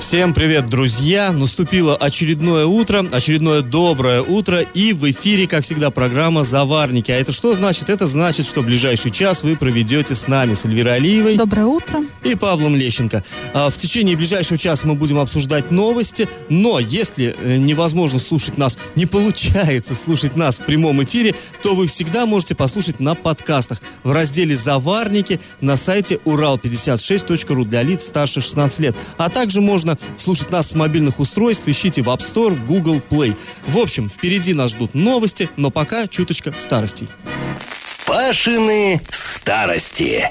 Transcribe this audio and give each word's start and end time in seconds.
Всем 0.00 0.32
привет, 0.32 0.66
друзья! 0.66 1.30
Наступило 1.30 1.94
очередное 1.94 2.64
утро, 2.64 3.06
очередное 3.12 3.60
доброе 3.60 4.22
утро, 4.22 4.60
и 4.60 4.94
в 4.94 5.08
эфире, 5.10 5.46
как 5.46 5.62
всегда, 5.62 5.90
программа 5.90 6.42
«Заварники». 6.42 7.10
А 7.12 7.16
это 7.16 7.32
что 7.32 7.52
значит? 7.52 7.90
Это 7.90 8.06
значит, 8.06 8.46
что 8.46 8.62
в 8.62 8.64
ближайший 8.64 9.10
час 9.10 9.42
вы 9.42 9.56
проведете 9.56 10.14
с 10.14 10.26
нами, 10.26 10.54
с 10.54 10.64
Эльвирой 10.64 10.96
Алиевой. 10.96 11.36
Доброе 11.36 11.66
утро. 11.66 12.00
И 12.24 12.34
Павлом 12.34 12.76
Лещенко. 12.76 13.22
А, 13.52 13.68
в 13.68 13.76
течение 13.76 14.16
ближайшего 14.16 14.56
часа 14.56 14.86
мы 14.86 14.94
будем 14.94 15.18
обсуждать 15.18 15.70
новости, 15.70 16.26
но 16.48 16.80
если 16.80 17.36
э, 17.38 17.58
невозможно 17.58 18.18
слушать 18.18 18.56
нас, 18.56 18.78
не 18.96 19.04
получается 19.04 19.94
слушать 19.94 20.34
нас 20.34 20.60
в 20.60 20.64
прямом 20.64 21.04
эфире, 21.04 21.34
то 21.62 21.74
вы 21.74 21.86
всегда 21.86 22.24
можете 22.24 22.54
послушать 22.54 23.00
на 23.00 23.14
подкастах 23.14 23.82
в 24.02 24.12
разделе 24.12 24.56
«Заварники» 24.56 25.40
на 25.60 25.76
сайте 25.76 26.14
урал56.ру 26.24 27.66
для 27.66 27.82
лиц 27.82 28.06
старше 28.06 28.40
16 28.40 28.78
лет. 28.80 28.96
А 29.18 29.28
также 29.28 29.60
можно 29.60 29.89
слушать 30.16 30.50
нас 30.50 30.70
с 30.70 30.74
мобильных 30.74 31.20
устройств, 31.20 31.66
ищите 31.68 32.02
в 32.02 32.08
App 32.08 32.20
Store, 32.20 32.52
в 32.52 32.66
Google 32.66 33.00
Play. 33.10 33.36
В 33.66 33.78
общем, 33.78 34.08
впереди 34.08 34.54
нас 34.54 34.70
ждут 34.70 34.94
новости, 34.94 35.48
но 35.56 35.70
пока 35.70 36.06
чуточка 36.06 36.52
старостей. 36.56 37.08
Пашины 38.06 39.00
старости. 39.10 40.30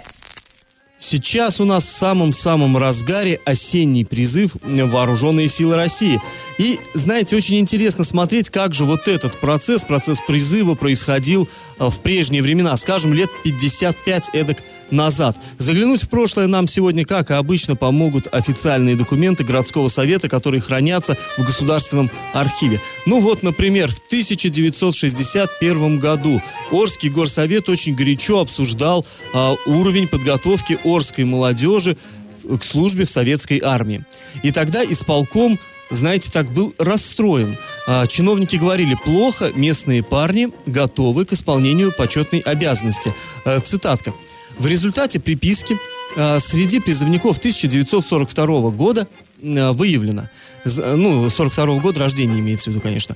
Сейчас 1.02 1.62
у 1.62 1.66
нас 1.66 1.86
в 1.86 1.92
самом-самом 1.92 2.76
разгаре 2.76 3.40
осенний 3.46 4.04
призыв 4.04 4.58
Вооруженные 4.62 5.48
силы 5.48 5.78
России. 5.78 6.20
И, 6.58 6.78
знаете, 6.94 7.38
очень 7.38 7.58
интересно 7.58 8.04
смотреть, 8.04 8.50
как 8.50 8.74
же 8.74 8.84
вот 8.84 9.08
этот 9.08 9.40
процесс, 9.40 9.86
процесс 9.86 10.20
призыва 10.28 10.76
происходил 10.76 11.48
э, 11.80 11.90
в 11.90 12.02
прежние 12.02 12.42
времена, 12.42 12.76
скажем, 12.76 13.14
лет 13.14 13.30
55 13.46 14.32
эдак 14.34 14.58
назад. 14.92 15.38
Заглянуть 15.58 16.04
в 16.04 16.10
прошлое 16.10 16.48
нам 16.48 16.68
сегодня, 16.68 17.06
как 17.06 17.32
и 17.32 17.34
обычно, 17.34 17.78
помогут 17.78 18.28
официальные 18.34 18.98
документы 18.98 19.46
городского 19.46 19.88
совета, 19.88 20.28
которые 20.28 20.60
хранятся 20.60 21.18
в 21.38 21.44
Государственном 21.44 22.12
архиве. 22.34 22.82
Ну 23.06 23.22
вот, 23.22 23.42
например, 23.42 23.90
в 23.90 24.00
1961 24.00 26.00
году 26.00 26.42
Орский 26.72 27.10
горсовет 27.10 27.70
очень 27.70 27.94
горячо 27.94 28.40
обсуждал 28.40 29.06
а, 29.34 29.56
уровень 29.66 30.10
подготовки 30.10 30.78
Орской 30.96 31.26
молодежи 31.26 31.98
к 32.44 32.64
службе 32.64 33.06
в 33.06 33.10
советской 33.10 33.62
армии. 33.64 34.06
И 34.44 34.52
тогда 34.52 34.84
исполком 34.84 35.60
знаете, 35.92 36.30
так 36.32 36.52
был 36.54 36.74
расстроен. 36.78 37.58
А, 37.88 38.06
чиновники 38.06 38.56
говорили, 38.58 38.96
плохо, 39.06 39.52
местные 39.56 40.04
парни 40.04 40.50
готовы 40.66 41.26
к 41.26 41.34
исполнению 41.34 41.92
почетной 41.96 42.40
обязанности. 42.42 43.14
А, 43.44 43.60
цитатка. 43.60 44.14
В 44.58 44.68
результате 44.68 45.20
приписки 45.20 45.78
а, 46.16 46.40
среди 46.40 46.80
призывников 46.80 47.40
1942 47.40 48.70
года 48.70 49.08
выявлено, 49.42 50.30
з- 50.66 50.96
ну, 50.96 51.30
42 51.30 51.80
года 51.80 52.00
рождения 52.02 52.40
имеется 52.40 52.70
в 52.70 52.74
виду, 52.74 52.82
конечно, 52.82 53.16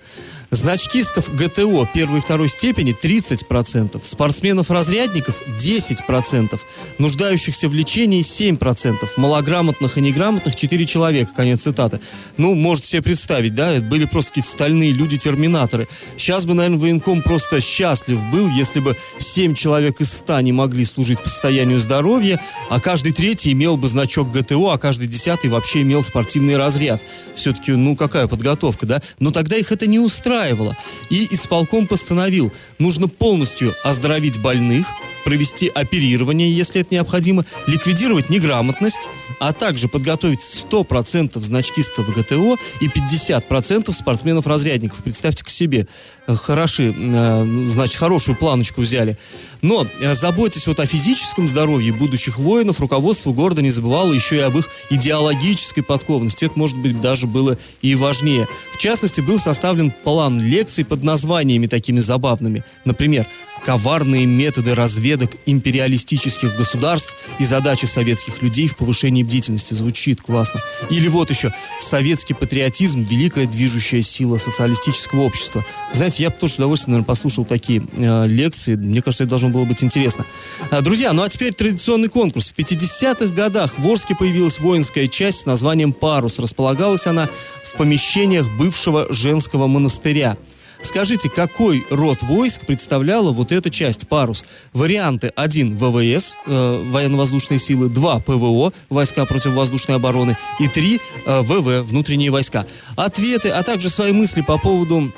значкистов 0.52 1.34
ГТО 1.34 1.88
первой 1.94 2.20
и 2.20 2.22
второй 2.22 2.48
степени 2.50 2.94
30%, 2.94 4.06
спортсменов-разрядников 4.06 5.42
10%, 5.58 6.66
нуждающихся 7.00 7.68
в 7.68 7.74
лечении 7.74 8.22
7%, 8.22 9.18
малограмотных 9.18 9.98
и 9.98 10.02
неграмотных 10.02 10.56
4 10.56 10.86
человека, 10.86 11.32
конец 11.36 11.62
цитаты. 11.62 12.00
Ну, 12.38 12.56
можете 12.56 12.88
себе 12.88 13.02
представить, 13.02 13.56
да, 13.56 13.74
это 13.74 13.84
были 13.84 14.06
просто 14.06 14.32
какие-то 14.32 14.50
стальные 14.50 14.92
люди-терминаторы. 14.92 15.88
Сейчас 16.18 16.46
бы, 16.46 16.54
наверное, 16.54 16.80
военком 16.80 17.22
просто 17.22 17.62
счастлив 17.62 18.24
был, 18.32 18.50
если 18.50 18.80
бы 18.80 18.98
7 19.18 19.54
человек 19.56 20.02
из 20.02 20.14
100 20.14 20.42
не 20.42 20.52
могли 20.52 20.86
служить 20.86 21.22
по 21.22 21.30
состоянию 21.30 21.80
здоровья, 21.80 22.40
а 22.70 22.80
каждый 22.80 23.12
третий 23.14 23.52
имел 23.52 23.78
бы 23.78 23.88
значок 23.88 24.32
ГТО, 24.32 24.70
а 24.72 24.78
каждый 24.78 25.08
десятый 25.08 25.50
вообще 25.50 25.82
имел 25.82 26.04
спортивный 26.14 26.58
разряд. 26.58 27.02
Все-таки, 27.34 27.72
ну, 27.72 27.96
какая 27.96 28.28
подготовка, 28.28 28.86
да? 28.86 29.02
Но 29.18 29.32
тогда 29.32 29.58
их 29.58 29.72
это 29.72 29.88
не 29.88 29.98
устраивало. 29.98 30.78
И 31.10 31.28
исполком 31.32 31.88
постановил, 31.88 32.54
нужно 32.78 33.08
полностью 33.08 33.74
оздоровить 33.84 34.40
больных, 34.40 34.86
провести 35.24 35.70
оперирование, 35.70 36.52
если 36.52 36.82
это 36.82 36.94
необходимо, 36.94 37.46
ликвидировать 37.66 38.30
неграмотность, 38.30 39.08
а 39.40 39.54
также 39.54 39.88
подготовить 39.88 40.42
100% 40.42 41.40
значкистов 41.40 42.14
ГТО 42.14 42.58
и 42.82 42.88
50% 42.88 43.92
спортсменов-разрядников. 43.92 45.04
Представьте 45.04 45.44
к 45.44 45.50
себе, 45.50 45.88
э, 46.28 46.36
хороши, 46.36 46.94
э, 46.96 47.66
значит, 47.66 47.98
хорошую 47.98 48.38
планочку 48.38 48.82
взяли. 48.82 49.18
Но, 49.62 49.88
э, 50.00 50.14
заботясь 50.14 50.68
вот 50.68 50.80
о 50.80 50.86
физическом 50.86 51.48
здоровье 51.48 51.94
будущих 51.94 52.38
воинов, 52.38 52.80
руководство 52.80 53.32
города 53.32 53.62
не 53.62 53.70
забывало 53.70 54.14
еще 54.14 54.38
и 54.38 54.40
об 54.40 54.58
их 54.58 54.70
идеологической 54.90 55.84
подкованности. 56.04 56.46
Это, 56.46 56.60
может 56.60 56.78
быть, 56.78 57.00
даже 57.00 57.28
было 57.28 57.58
и 57.82 57.96
важнее. 57.96 58.48
В 58.72 58.78
частности, 58.78 59.22
был 59.22 59.40
составлен 59.40 59.92
план 59.92 60.40
лекций 60.40 60.84
под 60.84 61.04
названиями 61.04 61.68
такими 61.68 62.00
забавными. 62.00 62.64
Например, 62.84 63.26
коварные 63.64 64.26
методы 64.26 64.76
разведок 64.76 65.32
империалистических 65.46 66.56
государств 66.56 67.16
и 67.40 67.46
задачи 67.46 67.86
советских 67.86 68.42
людей 68.42 68.68
в 68.68 68.76
повышении 68.76 69.24
бдительности. 69.24 69.74
Звучит 69.74 70.22
классно. 70.22 70.62
Или 70.90 71.08
вот 71.08 71.30
еще 71.30 71.54
советский 71.80 72.34
патриотизм– 72.34 73.04
великая 73.10 73.46
движущая 73.46 74.02
сила 74.02 74.38
социалистического 74.38 75.22
общества. 75.22 75.66
Знаете, 75.94 76.24
я 76.24 76.30
бы 76.30 76.36
тоже 76.36 76.54
с 76.54 76.56
удовольствием, 76.58 76.94
наверное, 76.94 77.08
послушал 77.08 77.46
такие 77.46 77.84
э, 77.98 78.28
лекции. 78.28 78.76
Мне 78.76 79.02
кажется, 79.02 79.24
это 79.24 79.32
должно 79.32 79.50
было 79.50 79.66
быть 79.66 79.84
интересно. 79.84 80.26
А, 80.70 80.82
друзья, 80.82 81.14
ну 81.14 81.24
а 81.24 81.30
теперь 81.30 81.54
традиционный 81.54 82.10
конкурс. 82.10 82.52
В 82.52 82.60
50-х 82.60 83.28
годах 83.28 83.74
в 83.78 83.88
Орске 83.88 84.16
появилась 84.16 84.60
воинская 84.60 85.08
часть 85.08 85.42
с 85.42 85.46
названием 85.46 85.93
«Парус». 85.94 86.40
Располагалась 86.40 87.08
она 87.08 87.30
в 87.64 87.78
помещениях 87.78 88.50
бывшего 88.58 89.08
женского 89.12 89.68
монастыря. 89.68 90.38
Скажите, 90.84 91.30
какой 91.30 91.86
род 91.90 92.22
войск 92.22 92.66
представляла 92.66 93.32
вот 93.32 93.54
эта 93.54 93.70
часть 93.70 94.08
«Парус»? 94.10 94.44
Варианты 94.74 95.32
1 95.34 95.78
ВВС, 95.78 96.36
э, 96.46 96.84
военно-воздушные 96.92 97.58
силы, 97.58 97.88
2 97.88 98.20
ПВО, 98.20 98.74
войска 98.90 99.26
противовоздушной 99.26 99.96
обороны, 99.96 100.38
и 100.60 100.68
3 100.68 101.00
э, 101.26 101.42
ВВ, 101.42 101.88
внутренние 101.88 102.32
войска. 102.32 102.66
Ответы, 102.98 103.50
а 103.50 103.64
также 103.64 103.90
свои 103.90 104.12
мысли 104.12 104.42
по 104.42 104.58
поводу 104.58 105.14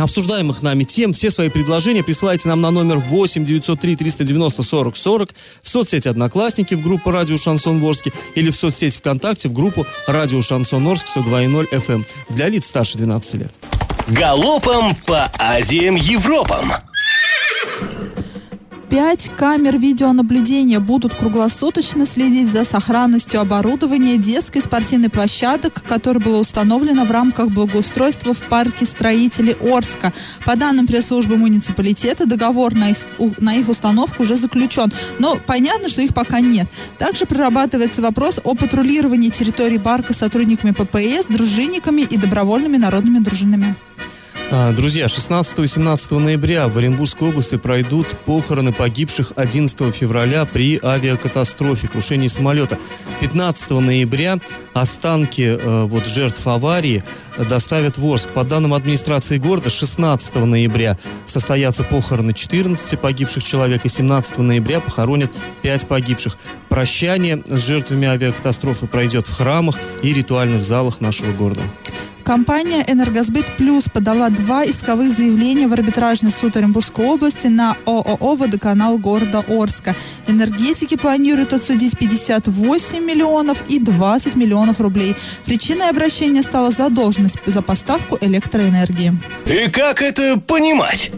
обсуждаемых 0.00 0.62
нами 0.62 0.84
тем, 0.84 1.12
все 1.12 1.30
свои 1.30 1.48
предложения 1.48 2.02
присылайте 2.02 2.48
нам 2.48 2.60
на 2.60 2.70
номер 2.70 2.98
8 2.98 3.44
903 3.44 3.96
390 3.96 4.62
40 4.62 4.96
40 4.96 5.30
в 5.62 5.68
соцсети 5.68 6.08
«Одноклассники» 6.08 6.74
в 6.74 6.80
группу 6.82 7.10
«Радио 7.10 7.36
Шансон 7.36 7.80
Ворске» 7.80 8.12
или 8.34 8.50
в 8.50 8.56
соцсети 8.56 8.98
ВКонтакте 8.98 9.48
в 9.48 9.52
группу 9.52 9.86
«Радио 10.06 10.42
Шансон 10.42 10.86
Орск» 10.86 11.06
102.0 11.14 11.70
FM 11.70 11.94
эм 11.94 12.06
для 12.28 12.48
лиц 12.48 12.66
старше 12.66 12.98
12 12.98 13.34
лет. 13.34 13.52
Галопом 14.08 14.94
по 15.06 15.30
Азиям 15.38 15.94
Европам. 15.94 16.72
Пять 18.90 19.30
камер 19.36 19.78
видеонаблюдения 19.78 20.80
будут 20.80 21.14
круглосуточно 21.14 22.04
следить 22.06 22.50
за 22.50 22.64
сохранностью 22.64 23.40
оборудования 23.40 24.16
детской 24.16 24.60
спортивной 24.60 25.08
площадок, 25.10 25.80
которое 25.86 26.18
было 26.18 26.40
установлено 26.40 27.04
в 27.04 27.10
рамках 27.12 27.50
благоустройства 27.50 28.34
в 28.34 28.40
парке 28.48 28.84
строителей 28.84 29.52
Орска. 29.60 30.12
По 30.44 30.56
данным 30.56 30.88
пресс-службы 30.88 31.36
муниципалитета, 31.36 32.26
договор 32.26 32.74
на 32.74 32.90
их, 32.90 32.96
на 33.38 33.54
их 33.54 33.68
установку 33.68 34.24
уже 34.24 34.36
заключен, 34.36 34.90
но 35.20 35.38
понятно, 35.46 35.88
что 35.88 36.02
их 36.02 36.12
пока 36.12 36.40
нет. 36.40 36.66
Также 36.98 37.26
прорабатывается 37.26 38.02
вопрос 38.02 38.40
о 38.42 38.56
патрулировании 38.56 39.28
территории 39.28 39.78
парка 39.78 40.14
сотрудниками 40.14 40.72
ППС, 40.72 41.26
дружинниками 41.28 42.02
и 42.02 42.16
добровольными 42.16 42.76
народными 42.76 43.20
дружинами. 43.20 43.76
А, 44.52 44.72
Друзья, 44.72 45.08
16 45.08 45.60
и 45.60 45.66
17 45.68 46.10
ноября 46.12 46.66
в 46.66 46.76
Оренбургской 46.76 47.28
области 47.28 47.56
пройдут 47.56 48.08
похороны 48.24 48.72
погибших 48.72 49.32
11 49.36 49.94
февраля 49.94 50.44
при 50.44 50.80
авиакатастрофе, 50.82 51.86
крушении 51.86 52.26
самолета. 52.26 52.76
15 53.20 53.70
ноября 53.70 54.40
останки 54.72 55.56
э, 55.56 55.84
вот, 55.84 56.08
жертв 56.08 56.44
аварии 56.48 57.04
доставят 57.44 57.98
в 57.98 58.06
Орск. 58.06 58.30
По 58.30 58.44
данным 58.44 58.74
администрации 58.74 59.36
города, 59.36 59.70
16 59.70 60.34
ноября 60.36 60.98
состоятся 61.24 61.84
похороны 61.84 62.32
14 62.32 62.98
погибших 62.98 63.44
человек, 63.44 63.84
и 63.84 63.88
17 63.88 64.38
ноября 64.38 64.80
похоронят 64.80 65.32
5 65.62 65.88
погибших. 65.88 66.36
Прощание 66.68 67.42
с 67.46 67.60
жертвами 67.60 68.08
авиакатастрофы 68.08 68.86
пройдет 68.86 69.26
в 69.26 69.36
храмах 69.36 69.76
и 70.02 70.12
ритуальных 70.12 70.64
залах 70.64 71.00
нашего 71.00 71.32
города. 71.32 71.62
Компания 72.30 72.84
«Энергосбыт 72.86 73.44
Плюс» 73.56 73.86
подала 73.92 74.28
два 74.28 74.64
исковых 74.64 75.10
заявления 75.10 75.66
в 75.66 75.72
арбитражный 75.72 76.30
суд 76.30 76.56
Оренбургской 76.56 77.04
области 77.04 77.48
на 77.48 77.76
ООО 77.86 78.36
«Водоканал» 78.36 78.98
города 78.98 79.42
Орска. 79.48 79.96
Энергетики 80.28 80.96
планируют 80.96 81.52
отсудить 81.54 81.98
58 81.98 83.04
миллионов 83.04 83.64
и 83.68 83.80
20 83.80 84.36
миллионов 84.36 84.80
рублей. 84.80 85.16
Причиной 85.44 85.88
обращения 85.88 86.44
стала 86.44 86.70
задолженность 86.70 87.29
за 87.46 87.62
поставку 87.62 88.18
электроэнергии. 88.20 89.12
И 89.46 89.70
как 89.70 90.02
это 90.02 90.38
понимать? 90.38 91.10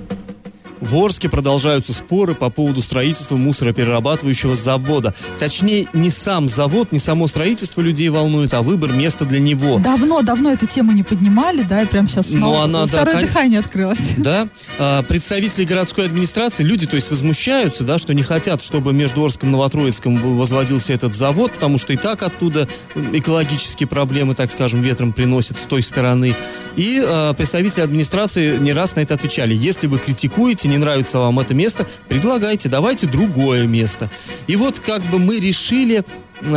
В 0.82 0.96
Орске 0.96 1.28
продолжаются 1.28 1.92
споры 1.92 2.34
по 2.34 2.50
поводу 2.50 2.82
строительства 2.82 3.36
мусороперерабатывающего 3.36 4.56
завода. 4.56 5.14
Точнее, 5.38 5.86
не 5.92 6.10
сам 6.10 6.48
завод, 6.48 6.90
не 6.90 6.98
само 6.98 7.28
строительство 7.28 7.80
людей 7.80 8.08
волнует, 8.08 8.52
а 8.52 8.62
выбор 8.62 8.90
места 8.92 9.24
для 9.24 9.38
него. 9.38 9.78
Давно-давно 9.78 10.50
эту 10.50 10.66
тему 10.66 10.90
не 10.90 11.04
поднимали, 11.04 11.62
да, 11.62 11.82
и 11.82 11.86
прям 11.86 12.08
сейчас 12.08 12.30
Ну, 12.30 12.38
снова 12.38 12.64
она, 12.64 12.80
да, 12.82 12.86
второе 12.88 13.14
кон- 13.14 13.22
дыхание 13.22 13.60
открылось. 13.60 14.00
Да, 14.16 14.48
А, 14.78 15.02
представители 15.04 15.64
городской 15.64 16.06
администрации, 16.06 16.64
люди, 16.64 16.86
то 16.88 16.96
есть 16.96 17.10
возмущаются, 17.10 17.84
да, 17.84 17.98
что 17.98 18.12
не 18.12 18.22
хотят, 18.24 18.60
чтобы 18.60 18.92
между 18.92 19.24
Орском 19.24 19.50
и 19.50 19.52
Новотроицком 19.52 20.36
возводился 20.36 20.92
этот 20.92 21.14
завод, 21.14 21.52
потому 21.52 21.78
что 21.78 21.92
и 21.92 21.96
так 21.96 22.22
оттуда 22.24 22.66
экологические 23.12 23.86
проблемы, 23.86 24.34
так 24.34 24.50
скажем, 24.50 24.82
ветром 24.82 25.12
приносят 25.12 25.58
с 25.58 25.62
той 25.62 25.82
стороны. 25.82 26.34
И 26.76 27.00
а, 27.04 27.32
представители 27.34 27.82
администрации 27.82 28.58
не 28.58 28.72
раз 28.72 28.96
на 28.96 29.00
это 29.00 29.14
отвечали. 29.14 29.54
Если 29.54 29.86
вы 29.86 29.98
критикуете, 29.98 30.71
не 30.72 30.78
нравится 30.78 31.18
вам 31.18 31.38
это 31.38 31.54
место, 31.54 31.86
предлагайте, 32.08 32.68
давайте 32.68 33.06
другое 33.06 33.66
место. 33.66 34.10
И 34.46 34.56
вот 34.56 34.80
как 34.80 35.02
бы 35.02 35.18
мы 35.18 35.38
решили 35.38 36.02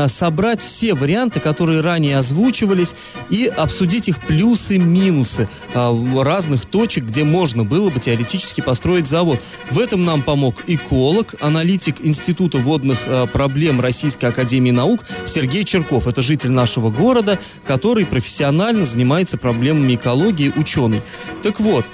собрать 0.08 0.62
все 0.62 0.94
варианты, 0.94 1.40
которые 1.40 1.82
ранее 1.82 2.18
озвучивались, 2.18 2.96
и 3.30 3.46
обсудить 3.46 4.10
их 4.10 4.20
плюсы-минусы 4.22 5.50
а, 5.74 5.92
в 5.92 6.24
разных 6.24 6.66
точек, 6.66 7.06
где 7.06 7.24
можно 7.24 7.64
было 7.64 7.90
бы 7.90 8.00
теоретически 8.00 8.62
построить 8.62 9.08
завод. 9.08 9.42
В 9.72 9.80
этом 9.80 10.06
нам 10.06 10.22
помог 10.22 10.64
эколог, 10.68 11.36
аналитик 11.40 11.98
Института 12.02 12.58
водных 12.58 13.00
а, 13.06 13.26
проблем 13.28 13.82
Российской 13.82 14.26
Академии 14.26 14.72
Наук 14.72 15.02
Сергей 15.26 15.64
Черков. 15.64 16.08
Это 16.08 16.22
житель 16.22 16.52
нашего 16.52 16.90
города, 16.90 17.40
который 17.66 18.06
профессионально 18.06 18.84
занимается 18.84 19.38
проблемами 19.38 19.96
экологии, 19.96 20.52
ученый. 20.56 21.02
Так 21.44 21.60
вот, 21.60 21.86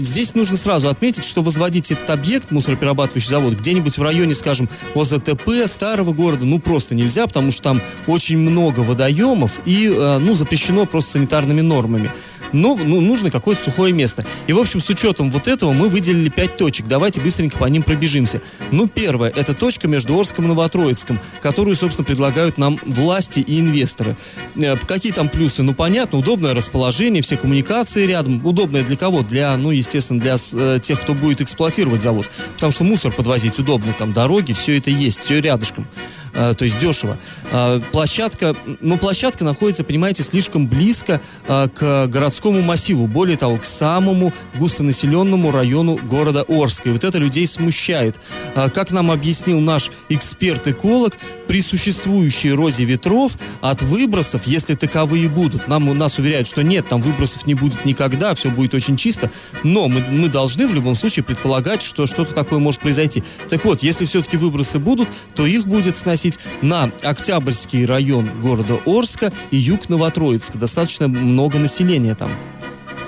здесь 0.00 0.34
нужно 0.34 0.56
сразу 0.56 0.88
отметить, 0.88 1.24
что 1.24 1.42
возводить 1.42 1.92
этот 1.92 2.10
объект, 2.10 2.50
мусороперерабатывающий 2.50 3.28
завод, 3.28 3.54
где-нибудь 3.54 3.96
в 3.96 4.02
районе, 4.02 4.34
скажем, 4.34 4.68
ОЗТП, 4.94 5.50
старого 5.66 6.12
города, 6.12 6.44
ну 6.44 6.58
просто 6.58 6.94
нельзя, 6.94 7.13
потому 7.22 7.50
что 7.50 7.62
там 7.62 7.80
очень 8.06 8.38
много 8.38 8.80
водоемов 8.80 9.60
и, 9.64 9.90
э, 9.94 10.18
ну, 10.18 10.34
запрещено 10.34 10.86
просто 10.86 11.12
санитарными 11.12 11.60
нормами. 11.60 12.10
Но 12.54 12.76
ну, 12.76 13.00
нужно 13.00 13.32
какое-то 13.32 13.62
сухое 13.62 13.92
место. 13.92 14.24
И, 14.46 14.52
в 14.52 14.58
общем, 14.60 14.80
с 14.80 14.88
учетом 14.88 15.28
вот 15.30 15.48
этого 15.48 15.72
мы 15.72 15.88
выделили 15.88 16.28
пять 16.28 16.56
точек. 16.56 16.86
Давайте 16.86 17.20
быстренько 17.20 17.58
по 17.58 17.64
ним 17.64 17.82
пробежимся. 17.82 18.40
Ну, 18.70 18.86
первое, 18.86 19.30
это 19.34 19.54
точка 19.54 19.88
между 19.88 20.16
Орском 20.16 20.44
и 20.44 20.48
Новотроицком, 20.48 21.18
которую, 21.42 21.74
собственно, 21.74 22.04
предлагают 22.04 22.56
нам 22.56 22.78
власти 22.86 23.40
и 23.40 23.58
инвесторы. 23.58 24.16
Э, 24.54 24.76
Какие 24.76 25.12
там 25.12 25.28
плюсы? 25.28 25.64
Ну, 25.64 25.74
понятно, 25.74 26.18
удобное 26.18 26.54
расположение, 26.54 27.22
все 27.22 27.36
коммуникации 27.36 28.06
рядом. 28.06 28.44
Удобное 28.46 28.84
для 28.84 28.96
кого? 28.96 29.22
Для, 29.22 29.56
ну, 29.56 29.72
естественно, 29.72 30.20
для 30.20 30.36
э, 30.54 30.78
тех, 30.80 31.00
кто 31.00 31.14
будет 31.14 31.40
эксплуатировать 31.40 32.02
завод. 32.02 32.26
Потому 32.54 32.70
что 32.70 32.84
мусор 32.84 33.12
подвозить 33.12 33.58
удобно, 33.58 33.92
там 33.98 34.12
дороги, 34.12 34.52
все 34.52 34.78
это 34.78 34.90
есть, 34.90 35.18
все 35.18 35.40
рядышком. 35.40 35.88
Э, 36.34 36.54
то 36.56 36.64
есть 36.64 36.78
дешево. 36.78 37.18
Э, 37.52 37.80
Площадка, 37.92 38.56
ну, 38.80 38.98
площадка 38.98 39.44
находится, 39.44 39.84
понимаете, 39.84 40.22
слишком 40.22 40.66
близко 40.66 41.20
э, 41.46 41.68
к 41.68 42.06
городскому 42.08 42.60
массиву, 42.60 43.06
более 43.06 43.36
того, 43.36 43.58
к 43.58 43.64
самому 43.64 44.32
густонаселенному 44.58 45.52
району 45.52 45.98
города 46.02 46.44
Орска. 46.48 46.88
И 46.88 46.92
вот 46.92 47.04
это 47.04 47.18
людей 47.18 47.46
смущает. 47.46 48.16
Как 48.54 48.90
нам 48.90 49.10
объяснил 49.10 49.60
наш 49.60 49.90
эксперт-эколог, 50.08 51.16
при 51.46 51.60
существующей 51.62 52.50
эрозе 52.50 52.84
ветров 52.84 53.36
от 53.60 53.82
выбросов, 53.82 54.46
если 54.46 54.74
таковые 54.74 55.28
будут, 55.28 55.68
нам, 55.68 55.96
нас 55.96 56.18
уверяют, 56.18 56.48
что 56.48 56.62
нет, 56.62 56.88
там 56.88 57.02
выбросов 57.02 57.46
не 57.46 57.54
будет 57.54 57.84
никогда, 57.84 58.34
все 58.34 58.50
будет 58.50 58.74
очень 58.74 58.96
чисто, 58.96 59.30
но 59.62 59.88
мы, 59.88 60.02
мы 60.10 60.28
должны 60.28 60.66
в 60.66 60.74
любом 60.74 60.96
случае 60.96 61.24
предполагать, 61.24 61.82
что 61.82 62.06
что-то 62.06 62.34
такое 62.34 62.58
может 62.58 62.80
произойти. 62.80 63.22
Так 63.48 63.64
вот, 63.64 63.82
если 63.82 64.04
все-таки 64.04 64.36
выбросы 64.36 64.78
будут, 64.78 65.08
то 65.34 65.46
их 65.46 65.66
будет 65.66 65.96
сносить 65.96 66.23
на 66.62 66.90
Октябрьский 67.02 67.84
район 67.86 68.28
города 68.40 68.78
Орска 68.86 69.32
и 69.50 69.56
юг 69.56 69.88
Новотроицка. 69.88 70.58
Достаточно 70.58 71.08
много 71.08 71.58
населения 71.58 72.14
там. 72.14 72.30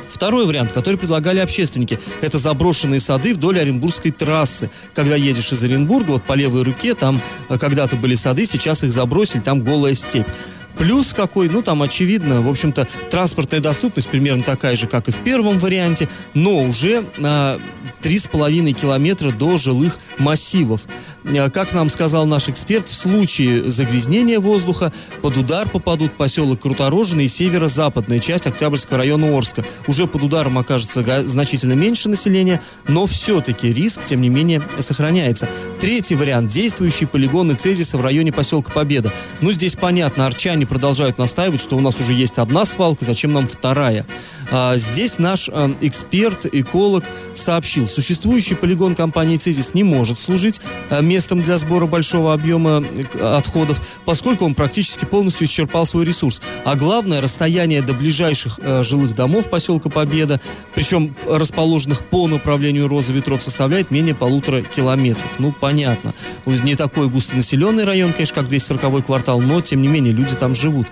Второй 0.09 0.47
вариант, 0.47 0.73
который 0.73 0.97
предлагали 0.97 1.41
общественники, 1.41 1.99
это 2.23 2.39
заброшенные 2.39 3.01
сады 3.01 3.35
вдоль 3.35 3.61
Оренбургской 3.61 4.13
трассы. 4.13 4.71
Когда 4.95 5.17
едешь 5.17 5.53
из 5.53 5.63
Оренбурга, 5.63 6.13
вот 6.13 6.25
по 6.25 6.33
левой 6.33 6.63
руке, 6.63 6.95
там 6.95 7.21
э, 7.49 7.59
когда-то 7.59 7.97
были 7.97 8.15
сады, 8.15 8.47
сейчас 8.47 8.83
их 8.85 8.93
забросили, 8.93 9.41
там 9.41 9.62
голая 9.62 9.95
степь. 9.95 10.29
Плюс 10.78 11.12
какой, 11.14 11.49
ну 11.49 11.62
там 11.62 11.82
очевидно, 11.82 12.43
в 12.43 12.49
общем-то, 12.49 12.87
транспортная 13.11 13.61
доступность 13.61 14.08
примерно 14.08 14.43
такая 14.43 14.76
же, 14.76 14.87
как 14.87 15.08
и 15.08 15.11
в 15.11 15.19
первом 15.19 15.58
варианте, 15.58 16.08
но 16.34 16.62
уже 16.62 17.05
а, 17.23 17.58
три 18.02 18.19
с 18.19 18.26
половиной 18.26 18.73
километра 18.73 19.31
до 19.31 19.56
жилых 19.56 19.99
массивов. 20.19 20.87
А, 21.25 21.50
Как 21.50 21.73
нам 21.73 21.88
сказал 21.88 22.26
наш 22.26 22.49
эксперт, 22.49 22.88
в 22.88 22.94
случае 22.94 23.70
загрязнения 23.70 24.38
воздуха 24.38 24.93
под 25.23 25.37
удар 25.37 25.69
попадут 25.69 26.17
поселок 26.17 26.61
Круторожный 26.61 27.25
и 27.25 27.28
северо-западная 27.28 28.19
часть 28.19 28.46
Октябрьского 28.46 28.99
района 28.99 29.37
Орска. 29.37 29.64
Уже 29.87 30.06
под 30.06 30.23
ударом 30.23 30.58
окажется 30.58 31.26
значительно 31.26 31.73
меньше 31.73 32.08
населения, 32.08 32.61
но 32.87 33.06
все-таки 33.06 33.73
риск, 33.73 34.05
тем 34.05 34.20
не 34.20 34.28
менее, 34.28 34.62
сохраняется. 34.78 35.49
Третий 35.81 36.17
вариант– 36.17 36.50
действующие 36.52 37.08
полигоны 37.08 37.55
Цезиса 37.55 37.99
в 37.99 38.02
районе 38.02 38.32
поселка 38.32 38.73
Победа. 38.73 39.12
Ну, 39.40 39.52
здесь 39.52 39.76
понятно, 39.76 40.26
арчане 40.26 40.66
продолжают 40.67 41.19
настаивать, 41.19 41.61
что 41.61 41.77
у 41.77 41.81
нас 41.81 41.99
уже 42.01 42.13
есть 42.13 42.39
одна 42.39 42.65
свалка, 42.65 43.05
зачем 43.05 43.33
нам 43.33 43.47
вторая? 43.47 44.07
А, 44.51 44.77
здесь 44.77 45.19
наш 45.19 45.49
а, 45.49 45.75
эксперт, 45.81 46.47
эколог 46.47 47.05
сообщил, 47.35 47.89
существующий 47.89 48.55
полигон 48.55 48.95
компании 48.95 49.37
«Цезис» 49.37 49.75
не 49.75 49.83
может 49.83 50.19
служить 50.19 50.61
а, 50.91 51.01
местом 51.01 51.41
для 51.41 51.59
сбора 51.59 51.87
большого 51.87 52.33
объема 52.33 52.83
э, 52.83 53.37
отходов, 53.37 53.81
поскольку 54.05 54.45
он 54.45 54.55
практически 54.55 55.05
полностью 55.05 55.47
исчерпал 55.47 55.87
свой 55.87 56.05
ресурс. 56.05 56.43
А 56.65 56.75
главное, 56.77 57.21
расстояние 57.21 57.83
до 57.83 57.95
ближайших 57.95 58.61
э, 58.62 58.83
жилых 58.83 59.15
домов 59.15 59.51
поселка 59.51 59.89
Победа, 59.89 60.41
причем 60.75 61.17
расположенных 61.27 62.05
по 62.05 62.29
направлению 62.29 62.89
розы 62.89 63.12
ветров, 63.12 63.43
составляет 63.43 63.91
менее 63.91 64.15
полутора 64.15 64.62
километров. 64.62 65.37
Ну, 65.39 65.53
понятно. 65.53 66.15
Не 66.45 66.75
такой 66.75 67.09
густонаселенный 67.09 67.85
район, 67.85 68.12
конечно, 68.12 68.35
как 68.35 68.47
240-й 68.47 69.02
квартал, 69.02 69.40
но, 69.40 69.61
тем 69.61 69.83
не 69.83 69.88
менее, 69.88 70.12
люди 70.12 70.35
там 70.35 70.55
живут. 70.57 70.87